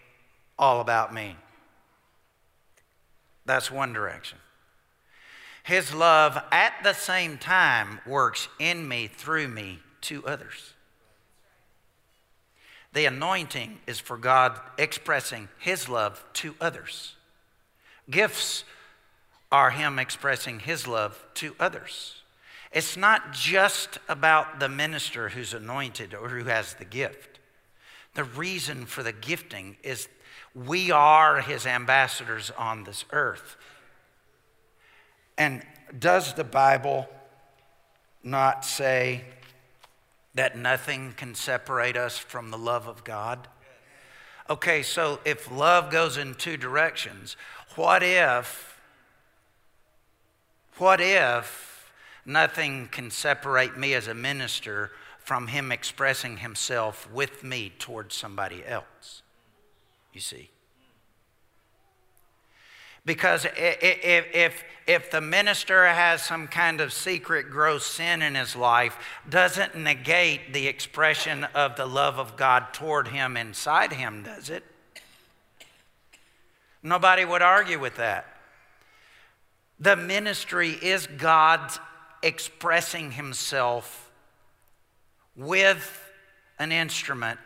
all 0.57 0.81
about 0.81 1.13
me. 1.13 1.37
That's 3.45 3.71
one 3.71 3.93
direction. 3.93 4.39
His 5.63 5.93
love 5.93 6.37
at 6.51 6.73
the 6.83 6.91
same 6.91 7.37
time 7.37 8.01
works 8.05 8.49
in 8.59 8.85
me, 8.85 9.07
through 9.07 9.47
me, 9.47 9.79
to 10.01 10.27
others. 10.27 10.73
The 12.93 13.05
anointing 13.05 13.79
is 13.85 13.99
for 13.99 14.17
God 14.17 14.59
expressing 14.77 15.49
His 15.59 15.87
love 15.87 16.23
to 16.33 16.55
others. 16.59 17.15
Gifts 18.09 18.63
are 19.51 19.71
Him 19.71 19.99
expressing 19.99 20.59
His 20.59 20.87
love 20.87 21.23
to 21.35 21.55
others. 21.59 22.15
It's 22.71 22.97
not 22.97 23.33
just 23.33 23.97
about 24.07 24.59
the 24.59 24.69
minister 24.69 25.29
who's 25.29 25.53
anointed 25.53 26.13
or 26.13 26.29
who 26.29 26.45
has 26.45 26.75
the 26.75 26.85
gift. 26.85 27.39
The 28.13 28.23
reason 28.23 28.85
for 28.85 29.01
the 29.03 29.11
gifting 29.11 29.77
is 29.83 30.07
we 30.53 30.91
are 30.91 31.41
his 31.41 31.65
ambassadors 31.65 32.51
on 32.57 32.83
this 32.83 33.05
earth. 33.11 33.55
And 35.37 35.63
does 35.97 36.33
the 36.33 36.43
Bible 36.43 37.07
not 38.23 38.65
say 38.65 39.23
that 40.35 40.57
nothing 40.57 41.13
can 41.13 41.35
separate 41.35 41.97
us 41.97 42.17
from 42.17 42.51
the 42.51 42.57
love 42.57 42.87
of 42.87 43.03
God? 43.03 43.47
Okay, 44.49 44.81
so 44.83 45.19
if 45.25 45.51
love 45.51 45.91
goes 45.91 46.17
in 46.17 46.35
two 46.35 46.57
directions, 46.57 47.37
what 47.75 48.01
if, 48.03 48.79
what 50.77 50.99
if 51.01 51.69
Nothing 52.29 52.89
can 52.91 53.09
separate 53.09 53.75
me 53.75 53.95
as 53.95 54.07
a 54.07 54.13
minister 54.13 54.91
from 55.17 55.47
him 55.47 55.71
expressing 55.71 56.37
himself 56.37 57.11
with 57.11 57.43
me 57.43 57.73
towards 57.79 58.13
somebody 58.13 58.63
else. 58.63 59.23
You 60.13 60.21
see? 60.21 60.51
Because 63.09 63.45
if, 63.57 64.27
if, 64.35 64.63
if 64.85 65.09
the 65.09 65.19
minister 65.19 65.87
has 65.87 66.21
some 66.21 66.47
kind 66.47 66.79
of 66.79 66.93
secret 66.93 67.49
gross 67.49 67.83
sin 67.83 68.21
in 68.21 68.35
his 68.35 68.55
life, 68.55 68.99
doesn't 69.27 69.75
negate 69.75 70.53
the 70.53 70.67
expression 70.67 71.45
of 71.55 71.75
the 71.75 71.87
love 71.87 72.19
of 72.19 72.37
God 72.37 72.71
toward 72.71 73.07
him 73.07 73.35
inside 73.35 73.93
him, 73.93 74.21
does 74.21 74.51
it? 74.51 74.63
Nobody 76.83 77.25
would 77.25 77.41
argue 77.41 77.79
with 77.79 77.95
that. 77.95 78.27
The 79.79 79.95
ministry 79.95 80.69
is 80.69 81.07
God's 81.07 81.79
expressing 82.21 83.13
himself 83.13 84.11
with 85.35 86.11
an 86.59 86.71
instrument 86.71 87.39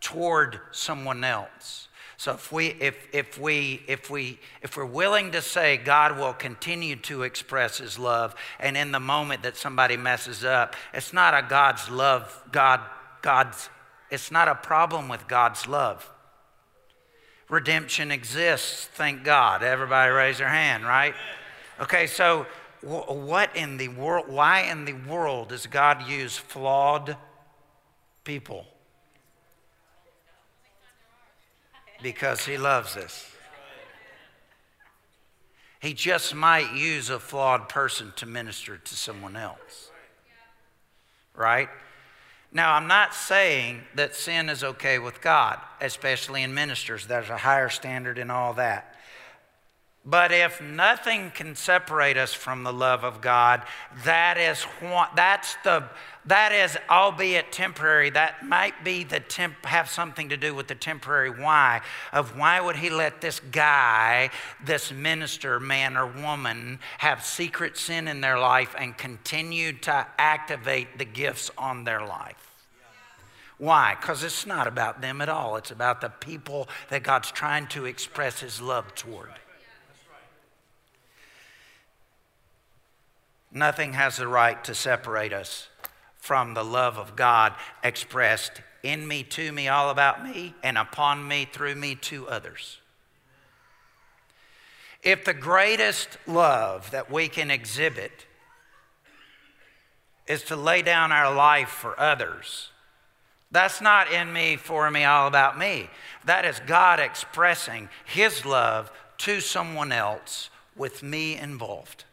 toward 0.00 0.58
someone 0.72 1.22
else. 1.22 1.83
So 2.24 2.32
if 2.32 2.50
we 2.50 2.68
if 2.80 3.06
if 3.12 3.38
we 3.38 3.82
if 3.86 4.08
we 4.08 4.38
if 4.62 4.78
we're 4.78 4.86
willing 4.86 5.32
to 5.32 5.42
say 5.42 5.76
God 5.76 6.18
will 6.18 6.32
continue 6.32 6.96
to 6.96 7.22
express 7.22 7.76
his 7.76 7.98
love 7.98 8.34
and 8.58 8.78
in 8.78 8.92
the 8.92 8.98
moment 8.98 9.42
that 9.42 9.58
somebody 9.58 9.98
messes 9.98 10.42
up, 10.42 10.74
it's 10.94 11.12
not 11.12 11.34
a 11.34 11.46
God's 11.46 11.90
love, 11.90 12.42
God 12.50 12.80
God's 13.20 13.68
it's 14.10 14.30
not 14.30 14.48
a 14.48 14.54
problem 14.54 15.10
with 15.10 15.28
God's 15.28 15.68
love. 15.68 16.10
Redemption 17.50 18.10
exists, 18.10 18.86
thank 18.94 19.22
God. 19.22 19.62
Everybody 19.62 20.10
raise 20.10 20.38
their 20.38 20.48
hand, 20.48 20.82
right? 20.82 21.14
Okay, 21.78 22.06
so 22.06 22.46
what 22.80 23.54
in 23.54 23.76
the 23.76 23.88
world, 23.88 24.28
why 24.28 24.62
in 24.62 24.86
the 24.86 24.94
world 24.94 25.50
does 25.50 25.66
God 25.66 26.08
use 26.08 26.38
flawed 26.38 27.18
people? 28.24 28.64
Because 32.04 32.44
He 32.44 32.58
loves 32.58 32.96
us. 32.98 33.26
He 35.80 35.94
just 35.94 36.34
might 36.34 36.74
use 36.74 37.08
a 37.08 37.18
flawed 37.18 37.68
person 37.68 38.12
to 38.16 38.26
minister 38.26 38.76
to 38.76 38.94
someone 38.94 39.36
else. 39.36 39.90
Right? 41.34 41.70
Now, 42.52 42.74
I'm 42.74 42.86
not 42.86 43.14
saying 43.14 43.80
that 43.94 44.14
sin 44.14 44.50
is 44.50 44.62
okay 44.62 44.98
with 44.98 45.22
God, 45.22 45.58
especially 45.80 46.42
in 46.42 46.52
ministers. 46.54 47.06
There's 47.06 47.30
a 47.30 47.38
higher 47.38 47.70
standard 47.70 48.18
in 48.18 48.30
all 48.30 48.52
that. 48.54 48.93
But 50.06 50.32
if 50.32 50.60
nothing 50.60 51.30
can 51.30 51.54
separate 51.54 52.18
us 52.18 52.34
from 52.34 52.62
the 52.62 52.72
love 52.72 53.04
of 53.04 53.22
God, 53.22 53.62
that 54.04 54.36
is 54.36 54.66
that's 55.16 55.56
the 55.64 55.84
that 56.26 56.52
is 56.52 56.76
albeit 56.90 57.52
temporary 57.52 58.10
that 58.10 58.46
might 58.46 58.82
be 58.84 59.04
the 59.04 59.20
temp, 59.20 59.64
have 59.64 59.90
something 59.90 60.28
to 60.28 60.36
do 60.36 60.54
with 60.54 60.68
the 60.68 60.74
temporary 60.74 61.30
why 61.30 61.82
of 62.12 62.36
why 62.36 62.60
would 62.60 62.76
he 62.76 62.90
let 62.90 63.20
this 63.20 63.40
guy 63.40 64.30
this 64.62 64.90
minister 64.90 65.60
man 65.60 65.96
or 65.96 66.06
woman 66.06 66.78
have 66.98 67.24
secret 67.24 67.76
sin 67.76 68.08
in 68.08 68.22
their 68.22 68.38
life 68.38 68.74
and 68.78 68.96
continue 68.96 69.72
to 69.72 70.06
activate 70.18 70.98
the 70.98 71.04
gifts 71.04 71.50
on 71.58 71.84
their 71.84 72.06
life 72.06 72.50
why? 73.56 73.96
Because 73.98 74.24
it's 74.24 74.46
not 74.46 74.66
about 74.66 75.00
them 75.00 75.20
at 75.20 75.28
all. 75.28 75.56
It's 75.56 75.70
about 75.70 76.00
the 76.00 76.08
people 76.08 76.68
that 76.90 77.04
God's 77.04 77.30
trying 77.30 77.68
to 77.68 77.84
express 77.84 78.40
His 78.40 78.60
love 78.60 78.94
toward. 78.96 79.30
Nothing 83.54 83.92
has 83.92 84.16
the 84.16 84.26
right 84.26 84.62
to 84.64 84.74
separate 84.74 85.32
us 85.32 85.68
from 86.16 86.54
the 86.54 86.64
love 86.64 86.98
of 86.98 87.14
God 87.14 87.54
expressed 87.84 88.60
in 88.82 89.06
me, 89.06 89.22
to 89.22 89.52
me, 89.52 89.68
all 89.68 89.90
about 89.90 90.24
me, 90.24 90.54
and 90.62 90.76
upon 90.76 91.26
me, 91.26 91.48
through 91.50 91.76
me, 91.76 91.94
to 91.94 92.28
others. 92.28 92.80
If 95.02 95.24
the 95.24 95.34
greatest 95.34 96.18
love 96.26 96.90
that 96.90 97.10
we 97.10 97.28
can 97.28 97.50
exhibit 97.50 98.26
is 100.26 100.42
to 100.44 100.56
lay 100.56 100.82
down 100.82 101.12
our 101.12 101.32
life 101.32 101.68
for 101.68 101.98
others, 102.00 102.70
that's 103.50 103.80
not 103.80 104.10
in 104.10 104.32
me, 104.32 104.56
for 104.56 104.90
me, 104.90 105.04
all 105.04 105.28
about 105.28 105.56
me. 105.56 105.88
That 106.24 106.44
is 106.44 106.60
God 106.66 106.98
expressing 106.98 107.88
His 108.04 108.44
love 108.44 108.90
to 109.18 109.40
someone 109.40 109.92
else 109.92 110.50
with 110.74 111.04
me 111.04 111.36
involved. 111.36 112.04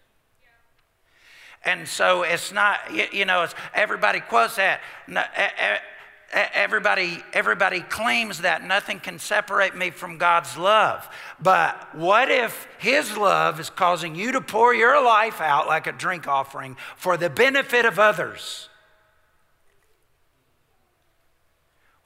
And 1.64 1.88
so 1.88 2.24
it's 2.24 2.52
not, 2.52 2.80
you 3.14 3.26
know, 3.26 3.44
it's, 3.44 3.54
everybody 3.74 4.20
quotes 4.20 4.56
that. 4.56 4.82
everybody, 6.34 7.24
everybody 7.34 7.82
claims 7.82 8.40
that 8.42 8.64
nothing 8.64 9.00
can 9.00 9.20
separate 9.20 9.76
me 9.76 9.92
from 9.92 10.18
God's 10.18 10.58
love. 10.58 11.08
But 11.40 11.96
what 11.96 12.32
if 12.32 12.68
His 12.80 13.16
love 13.16 13.60
is 13.60 13.70
causing 13.70 14.16
you 14.16 14.32
to 14.32 14.42
pour 14.42 14.74
your 14.74 15.04
life 15.04 15.40
out 15.40 15.68
like 15.68 15.88
a 15.88 15.92
drink 15.92 16.28
offering 16.28 16.78
for 16.96 17.16
the 17.16 17.30
benefit 17.30 17.86
of 17.86 18.00
others? 18.00 18.70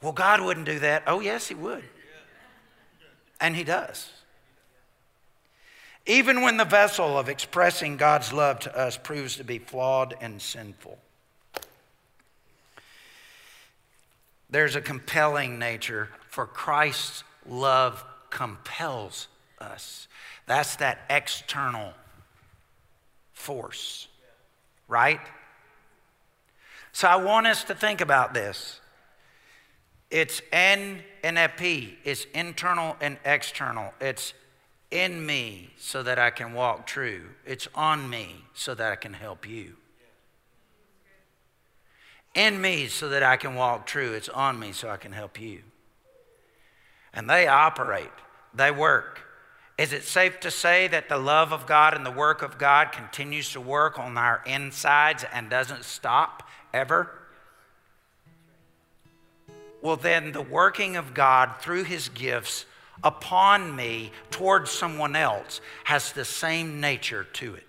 Well, 0.01 0.14
God 0.14 0.41
wouldn't 0.41 0.66
do 0.66 0.80
that. 0.80 1.03
Oh, 1.08 1.20
yes, 1.20 1.47
He 1.47 1.56
would. 1.56 1.84
And 3.39 3.56
He 3.56 3.64
does. 3.64 4.10
Even 6.06 6.41
when 6.41 6.58
the 6.58 6.66
vessel 6.66 7.18
of 7.18 7.30
expressing 7.30 7.97
God's 7.97 8.32
love 8.32 8.60
to 8.62 8.78
us 8.78 8.97
proves 8.97 9.38
to 9.38 9.43
be 9.43 9.58
flawed 9.58 10.16
and 10.22 10.41
sinful. 10.41 10.99
There's 14.49 14.76
a 14.76 14.82
compelling 14.82 15.58
nature, 15.58 16.10
for 16.30 16.45
Christ's 16.45 17.24
love 17.47 18.03
compels 18.30 19.28
us. 19.60 20.08
That's 20.45 20.76
that 20.78 20.99
external 21.10 21.93
force, 23.34 24.08
right? 24.88 25.20
So 26.91 27.08
I 27.08 27.16
want 27.16 27.47
us 27.47 27.64
to 27.66 27.76
think 27.76 28.01
about 28.01 28.34
this. 28.34 28.80
It's 30.12 30.41
N 30.51 30.99
and 31.24 31.51
P. 31.58 31.97
It's 32.03 32.26
internal 32.34 32.95
and 33.01 33.18
external. 33.26 33.93
It's 33.99 34.34
in 34.92 35.26
me 35.26 35.72
so 35.78 36.04
that 36.04 36.20
I 36.20 36.30
can 36.30 36.54
walk 36.54 36.86
true. 36.86 37.30
It's 37.46 37.68
on 37.76 38.10
me 38.10 38.46
so 38.54 38.76
that 38.76 38.92
I 38.92 38.96
can 38.96 39.14
help 39.14 39.48
you 39.48 39.76
in 42.36 42.60
me 42.62 42.88
so 42.88 43.10
that 43.10 43.24
I 43.24 43.38
can 43.38 43.56
walk 43.56 43.88
true. 43.88 44.14
It's 44.14 44.30
on 44.30 44.60
me 44.60 44.74
so 44.74 44.90
I 44.90 44.98
can 44.98 45.14
help 45.14 45.40
you. 45.40 45.62
And 47.14 47.30
they 47.30 47.48
operate, 47.48 48.12
they 48.54 48.70
work. 48.70 49.22
Is 49.78 49.94
it 49.94 50.04
safe 50.04 50.40
to 50.42 50.52
say 50.52 50.88
that 50.90 51.10
the 51.10 51.18
love 51.18 51.52
of 51.52 51.66
God 51.66 51.96
and 51.96 52.06
the 52.06 52.12
work 52.12 52.42
of 52.42 52.58
God 52.58 52.92
continues 52.92 53.52
to 53.54 53.62
work 53.62 53.98
on 53.98 54.18
our 54.18 54.42
insides 54.46 55.26
and 55.34 55.50
doesn't 55.50 55.84
stop 55.84 56.48
ever? 56.74 57.10
Well, 59.82 59.98
then 59.98 60.32
the 60.32 60.42
working 60.42 60.96
of 60.96 61.14
God 61.14 61.56
through 61.60 61.84
his 61.84 62.10
gifts 62.10 62.66
upon 63.04 63.76
me 63.76 64.12
towards 64.32 64.72
someone 64.72 65.16
else 65.16 65.62
has 65.84 66.12
the 66.12 66.26
same 66.26 66.80
nature 66.80 67.26
to 67.34 67.56
it. 67.56 67.68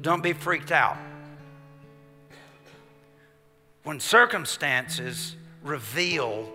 Don't 0.00 0.22
be 0.22 0.32
freaked 0.32 0.72
out 0.72 0.96
when 3.84 4.00
circumstances 4.00 5.36
reveal 5.62 6.50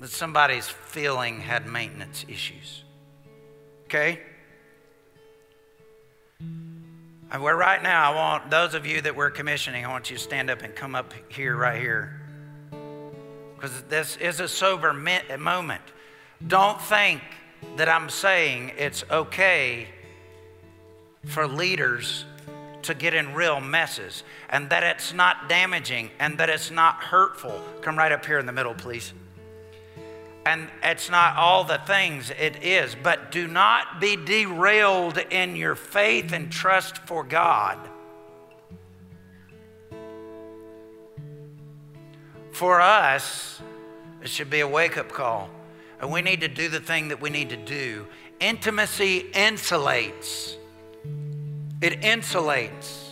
that 0.00 0.10
somebody's 0.10 0.68
feeling 0.68 1.40
had 1.40 1.66
maintenance 1.66 2.24
issues. 2.28 2.84
Okay? 3.84 4.20
And 7.30 7.42
we're 7.42 7.56
right 7.56 7.82
now, 7.82 8.12
I 8.12 8.14
want 8.14 8.50
those 8.50 8.74
of 8.74 8.86
you 8.86 9.00
that 9.02 9.14
we're 9.14 9.30
commissioning, 9.30 9.84
I 9.84 9.90
want 9.90 10.10
you 10.10 10.16
to 10.16 10.22
stand 10.22 10.50
up 10.50 10.62
and 10.62 10.74
come 10.74 10.94
up 10.94 11.12
here, 11.28 11.56
right 11.56 11.80
here. 11.80 12.20
Because 13.58 13.82
this 13.88 14.16
is 14.18 14.38
a 14.38 14.46
sober 14.46 14.92
moment. 14.92 15.82
Don't 16.46 16.80
think 16.80 17.20
that 17.76 17.88
I'm 17.88 18.08
saying 18.08 18.70
it's 18.78 19.02
okay 19.10 19.88
for 21.26 21.48
leaders 21.48 22.24
to 22.82 22.94
get 22.94 23.14
in 23.14 23.34
real 23.34 23.60
messes 23.60 24.22
and 24.48 24.70
that 24.70 24.84
it's 24.84 25.12
not 25.12 25.48
damaging 25.48 26.10
and 26.20 26.38
that 26.38 26.48
it's 26.48 26.70
not 26.70 27.02
hurtful. 27.02 27.60
Come 27.80 27.98
right 27.98 28.12
up 28.12 28.24
here 28.24 28.38
in 28.38 28.46
the 28.46 28.52
middle, 28.52 28.74
please. 28.74 29.12
And 30.46 30.68
it's 30.84 31.10
not 31.10 31.36
all 31.36 31.64
the 31.64 31.78
things 31.78 32.30
it 32.30 32.62
is, 32.62 32.94
but 33.02 33.32
do 33.32 33.48
not 33.48 34.00
be 34.00 34.14
derailed 34.16 35.18
in 35.18 35.56
your 35.56 35.74
faith 35.74 36.32
and 36.32 36.50
trust 36.50 36.98
for 36.98 37.24
God. 37.24 37.76
For 42.58 42.80
us, 42.80 43.62
it 44.20 44.28
should 44.28 44.50
be 44.50 44.60
a 44.60 44.68
wake 44.68 44.98
up 44.98 45.12
call. 45.12 45.48
And 46.00 46.10
we 46.10 46.22
need 46.22 46.40
to 46.40 46.48
do 46.48 46.68
the 46.68 46.80
thing 46.80 47.08
that 47.08 47.20
we 47.20 47.30
need 47.30 47.50
to 47.50 47.56
do. 47.56 48.06
Intimacy 48.40 49.30
insulates 49.32 50.58
it 51.80 52.00
insulates. 52.00 53.10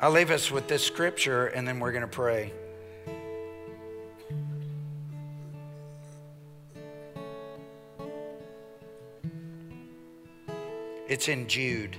I'll 0.00 0.10
leave 0.10 0.30
us 0.30 0.50
with 0.50 0.66
this 0.66 0.82
scripture 0.82 1.48
and 1.48 1.68
then 1.68 1.78
we're 1.78 1.92
going 1.92 2.02
to 2.02 2.08
pray. 2.08 2.52
It's 11.06 11.28
in 11.28 11.46
Jude. 11.48 11.96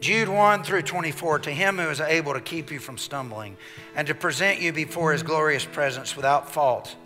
Jude 0.00 0.28
1 0.28 0.64
through 0.64 0.82
24 0.82 1.40
To 1.40 1.50
him 1.50 1.78
who 1.78 1.88
is 1.88 2.00
able 2.00 2.34
to 2.34 2.40
keep 2.40 2.70
you 2.70 2.78
from 2.78 2.98
stumbling 2.98 3.56
and 3.94 4.06
to 4.06 4.14
present 4.14 4.60
you 4.60 4.72
before 4.72 5.12
his 5.12 5.22
glorious 5.22 5.64
presence 5.64 6.16
without 6.16 6.50
fault 6.52 6.96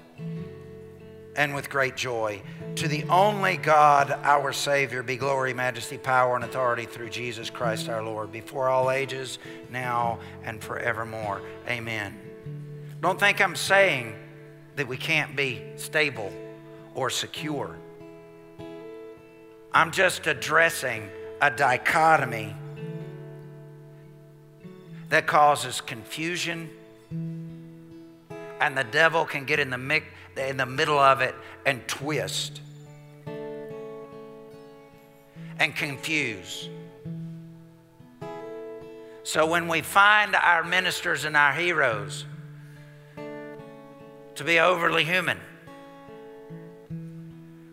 and 1.37 1.55
with 1.55 1.71
great 1.71 1.97
joy. 1.97 2.43
To 2.77 2.89
the 2.89 3.05
only 3.05 3.57
God, 3.57 4.11
our 4.25 4.53
Savior, 4.53 5.03
be 5.03 5.17
glory, 5.17 5.55
majesty, 5.55 5.97
power, 5.97 6.35
and 6.35 6.45
authority 6.45 6.85
through 6.85 7.11
Jesus 7.11 7.49
Christ 7.49 7.89
our 7.89 8.03
Lord, 8.03 8.33
before 8.33 8.69
all 8.69 8.91
ages, 8.91 9.39
now 9.71 10.19
and 10.45 10.63
forevermore. 10.63 11.41
Amen. 11.69 12.19
Don't 13.01 13.19
think 13.19 13.41
I'm 13.41 13.57
saying 13.57 14.17
that 14.77 14.89
we 14.89 14.97
can't 14.97 15.37
be 15.37 15.63
stable 15.77 16.33
or 16.95 17.09
secure. 17.11 17.77
I'm 19.73 19.93
just 19.93 20.27
addressing 20.27 21.09
a 21.41 21.51
dichotomy 21.51 22.55
that 25.09 25.27
causes 25.27 25.81
confusion, 25.81 26.71
and 28.61 28.77
the 28.77 28.85
devil 28.85 29.25
can 29.25 29.45
get 29.45 29.59
in 29.59 29.71
the, 29.71 30.03
in 30.37 30.57
the 30.57 30.67
middle 30.67 30.99
of 30.99 31.21
it 31.21 31.35
and 31.65 31.87
twist 31.89 32.61
and 35.59 35.75
confuse. 35.75 36.69
So 39.23 39.47
when 39.47 39.69
we 39.69 39.83
find 39.83 40.35
our 40.35 40.65
ministers 40.65 41.25
and 41.25 41.37
our 41.37 41.53
heroes 41.53 42.25
to 43.17 44.45
be 44.45 44.59
overly 44.59 45.05
human, 45.05 45.39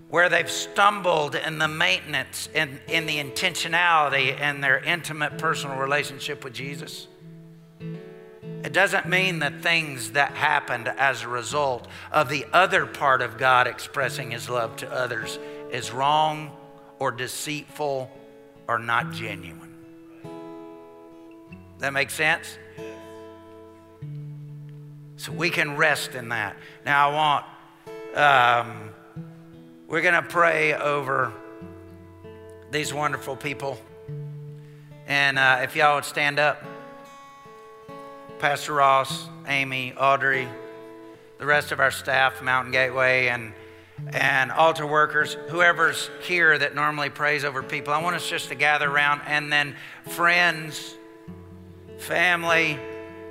where 0.09 0.29
they've 0.29 0.49
stumbled 0.49 1.35
in 1.35 1.57
the 1.57 1.67
maintenance, 1.67 2.49
in, 2.53 2.79
in 2.87 3.05
the 3.05 3.23
intentionality, 3.23 4.39
in 4.39 4.61
their 4.61 4.79
intimate 4.79 5.37
personal 5.37 5.77
relationship 5.77 6.43
with 6.43 6.53
Jesus, 6.53 7.07
it 8.65 8.73
doesn't 8.73 9.07
mean 9.07 9.37
the 9.37 9.51
things 9.51 10.13
that 10.13 10.31
happened 10.31 10.87
as 10.87 11.21
a 11.21 11.27
result 11.27 11.87
of 12.11 12.29
the 12.29 12.47
other 12.51 12.87
part 12.87 13.21
of 13.21 13.37
God 13.37 13.67
expressing 13.67 14.31
his 14.31 14.49
love 14.49 14.75
to 14.77 14.91
others 14.91 15.37
is 15.71 15.91
wrong 15.91 16.51
or 16.97 17.11
deceitful 17.11 18.09
or 18.67 18.79
not 18.79 19.11
genuine. 19.11 19.75
That 21.77 21.93
makes 21.93 22.15
sense? 22.15 22.57
So 25.17 25.31
we 25.31 25.51
can 25.51 25.77
rest 25.77 26.15
in 26.15 26.29
that. 26.29 26.57
Now, 26.87 27.11
I 27.11 27.13
want, 27.13 28.65
um, 28.65 28.89
we're 29.87 30.01
going 30.01 30.15
to 30.15 30.27
pray 30.27 30.73
over 30.73 31.31
these 32.71 32.91
wonderful 32.91 33.35
people. 33.35 33.79
And 35.05 35.37
uh, 35.37 35.59
if 35.61 35.75
y'all 35.75 35.95
would 35.95 36.05
stand 36.05 36.39
up, 36.39 36.63
Pastor 38.45 38.73
Ross, 38.73 39.27
Amy, 39.47 39.91
Audrey, 39.93 40.47
the 41.39 41.47
rest 41.47 41.71
of 41.71 41.79
our 41.79 41.89
staff, 41.89 42.43
Mountain 42.43 42.71
Gateway, 42.71 43.29
and 43.29 43.51
and 44.13 44.51
altar 44.51 44.85
workers, 44.85 45.33
whoever's 45.49 46.11
here 46.21 46.55
that 46.55 46.75
normally 46.75 47.09
prays 47.09 47.43
over 47.43 47.63
people. 47.63 47.91
I 47.91 47.99
want 48.03 48.15
us 48.15 48.29
just 48.29 48.49
to 48.49 48.55
gather 48.55 48.87
around 48.87 49.21
and 49.25 49.51
then 49.51 49.75
friends, 50.09 50.93
family, 51.97 52.77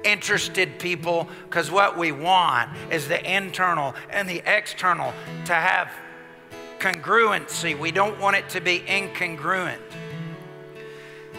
interested 0.02 0.80
people, 0.80 1.28
because 1.44 1.70
what 1.70 1.96
we 1.96 2.10
want 2.10 2.70
is 2.90 3.06
the 3.06 3.22
internal 3.24 3.94
and 4.10 4.28
the 4.28 4.42
external 4.44 5.12
to 5.44 5.54
have 5.54 5.92
congruency. 6.80 7.78
We 7.78 7.92
don't 7.92 8.18
want 8.18 8.34
it 8.34 8.48
to 8.48 8.60
be 8.60 8.80
incongruent. 8.80 9.78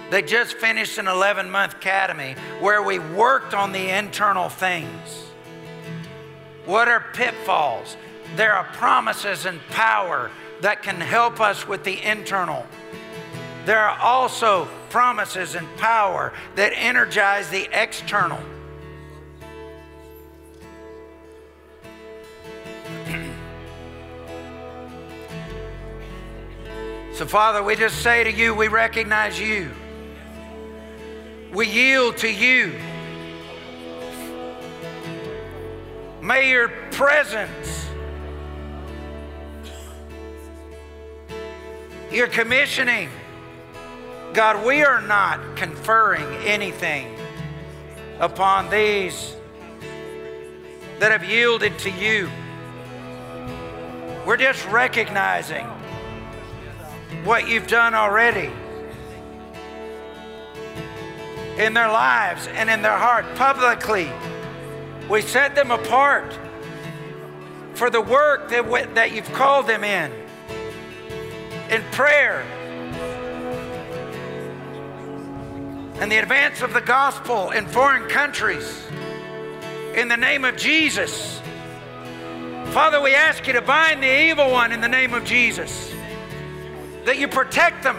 They 0.10 0.22
just 0.22 0.56
finished 0.56 0.98
an 0.98 1.08
11 1.08 1.50
month 1.50 1.76
academy 1.76 2.36
where 2.60 2.82
we 2.84 3.00
worked 3.00 3.54
on 3.54 3.72
the 3.72 3.90
internal 3.98 4.50
things. 4.50 5.26
What 6.66 6.88
are 6.88 7.06
pitfalls? 7.14 7.98
There 8.36 8.54
are 8.54 8.66
promises 8.74 9.46
and 9.46 9.60
power 9.70 10.32
that 10.62 10.84
can 10.84 11.02
help 11.02 11.40
us 11.40 11.68
with 11.68 11.84
the 11.84 12.02
internal. 12.04 12.66
there 13.66 13.80
are 13.80 13.98
also 14.00 14.68
promises 14.92 15.56
and 15.56 15.68
power 15.78 16.32
that 16.56 16.72
energize 16.76 17.50
the 17.50 17.68
external. 17.74 18.40
so, 27.14 27.26
Father, 27.26 27.64
we 27.64 27.76
just 27.76 28.04
say 28.04 28.24
to 28.24 28.32
you, 28.32 28.54
we 28.54 28.68
recognize 28.68 29.40
you. 29.40 29.72
We 31.56 31.68
yield 31.68 32.18
to 32.18 32.30
you. 32.30 32.78
May 36.22 36.50
your 36.50 36.68
presence, 36.92 37.88
your 42.12 42.28
commissioning, 42.28 43.10
God, 44.34 44.66
we 44.66 44.84
are 44.84 45.00
not 45.00 45.56
conferring 45.56 46.26
anything 46.46 47.18
upon 48.20 48.70
these 48.70 49.38
that 51.00 51.14
have 51.14 51.24
yielded 51.24 51.80
to 51.80 51.90
you. 51.90 52.30
We're 54.28 54.36
just 54.36 54.68
recognizing 54.68 55.66
what 57.24 57.48
you've 57.48 57.68
done 57.68 57.94
already 57.94 58.52
in 61.58 61.74
their 61.74 61.88
lives 61.88 62.48
and 62.48 62.70
in 62.70 62.82
their 62.82 62.98
heart 62.98 63.26
publicly. 63.36 64.12
We 65.10 65.22
set 65.22 65.56
them 65.56 65.72
apart 65.72 66.38
for 67.74 67.90
the 67.90 68.02
work 68.02 68.50
that, 68.50 68.96
that 68.96 69.12
you've 69.12 69.32
called 69.34 69.68
them 69.68 69.84
in, 69.84 70.12
in 71.70 71.82
prayer, 71.92 72.42
and 76.00 76.12
the 76.12 76.18
advance 76.18 76.62
of 76.62 76.74
the 76.74 76.82
gospel 76.82 77.52
in 77.52 77.68
foreign 77.68 78.10
countries. 78.10 78.82
In 79.96 80.10
the 80.10 80.18
name 80.18 80.44
of 80.44 80.58
Jesus. 80.58 81.40
Father, 82.72 83.00
we 83.00 83.16
ask 83.16 83.48
you 83.48 83.54
to 83.54 83.62
bind 83.62 84.04
the 84.04 84.30
evil 84.30 84.52
one 84.52 84.74
in 84.74 84.82
the 84.82 84.90
name 84.90 85.14
of 85.14 85.24
Jesus, 85.24 85.94
that 87.06 87.18
you 87.18 87.30
protect 87.30 87.84
them, 87.84 87.98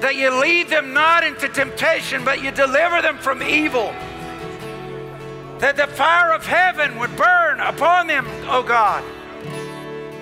that 0.00 0.14
you 0.16 0.30
lead 0.30 0.68
them 0.68 0.92
not 0.92 1.24
into 1.24 1.48
temptation, 1.48 2.24
but 2.24 2.42
you 2.42 2.50
deliver 2.50 3.00
them 3.00 3.18
from 3.18 3.42
evil. 3.42 3.94
That 5.58 5.76
the 5.76 5.86
fire 5.86 6.32
of 6.32 6.44
heaven 6.44 6.98
would 6.98 7.16
burn 7.16 7.60
upon 7.60 8.06
them, 8.06 8.26
O 8.44 8.58
oh 8.58 8.62
God, 8.62 9.02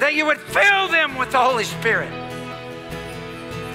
that 0.00 0.14
you 0.14 0.26
would 0.26 0.40
fill 0.40 0.88
them 0.88 1.16
with 1.18 1.32
the 1.32 1.38
Holy 1.38 1.64
Spirit, 1.64 2.10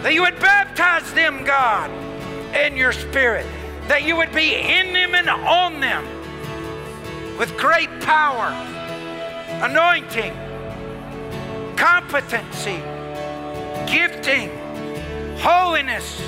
that 0.04 0.14
you 0.14 0.22
would 0.22 0.40
baptize 0.40 1.12
them, 1.14 1.44
God, 1.44 1.92
in 2.56 2.78
your 2.78 2.94
Spirit, 2.94 3.46
that 3.88 4.04
you 4.04 4.16
would 4.16 4.32
be 4.34 4.56
in 4.56 4.94
them 4.94 5.16
and 5.16 5.30
on 5.30 5.82
them 5.82 6.06
with 7.38 7.58
great 7.58 7.90
power, 8.02 8.48
anointing, 9.64 10.34
competency, 11.76 12.82
gifting, 13.92 14.50
holiness, 15.40 16.22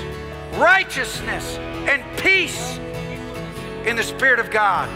righteousness, 0.54 1.56
and 1.88 2.02
peace 2.18 2.78
in 3.86 3.96
the 3.96 4.02
Spirit 4.02 4.38
of 4.38 4.50
God. 4.50 4.88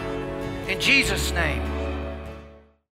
In 0.69 0.79
Jesus' 0.79 1.31
name. 1.31 1.76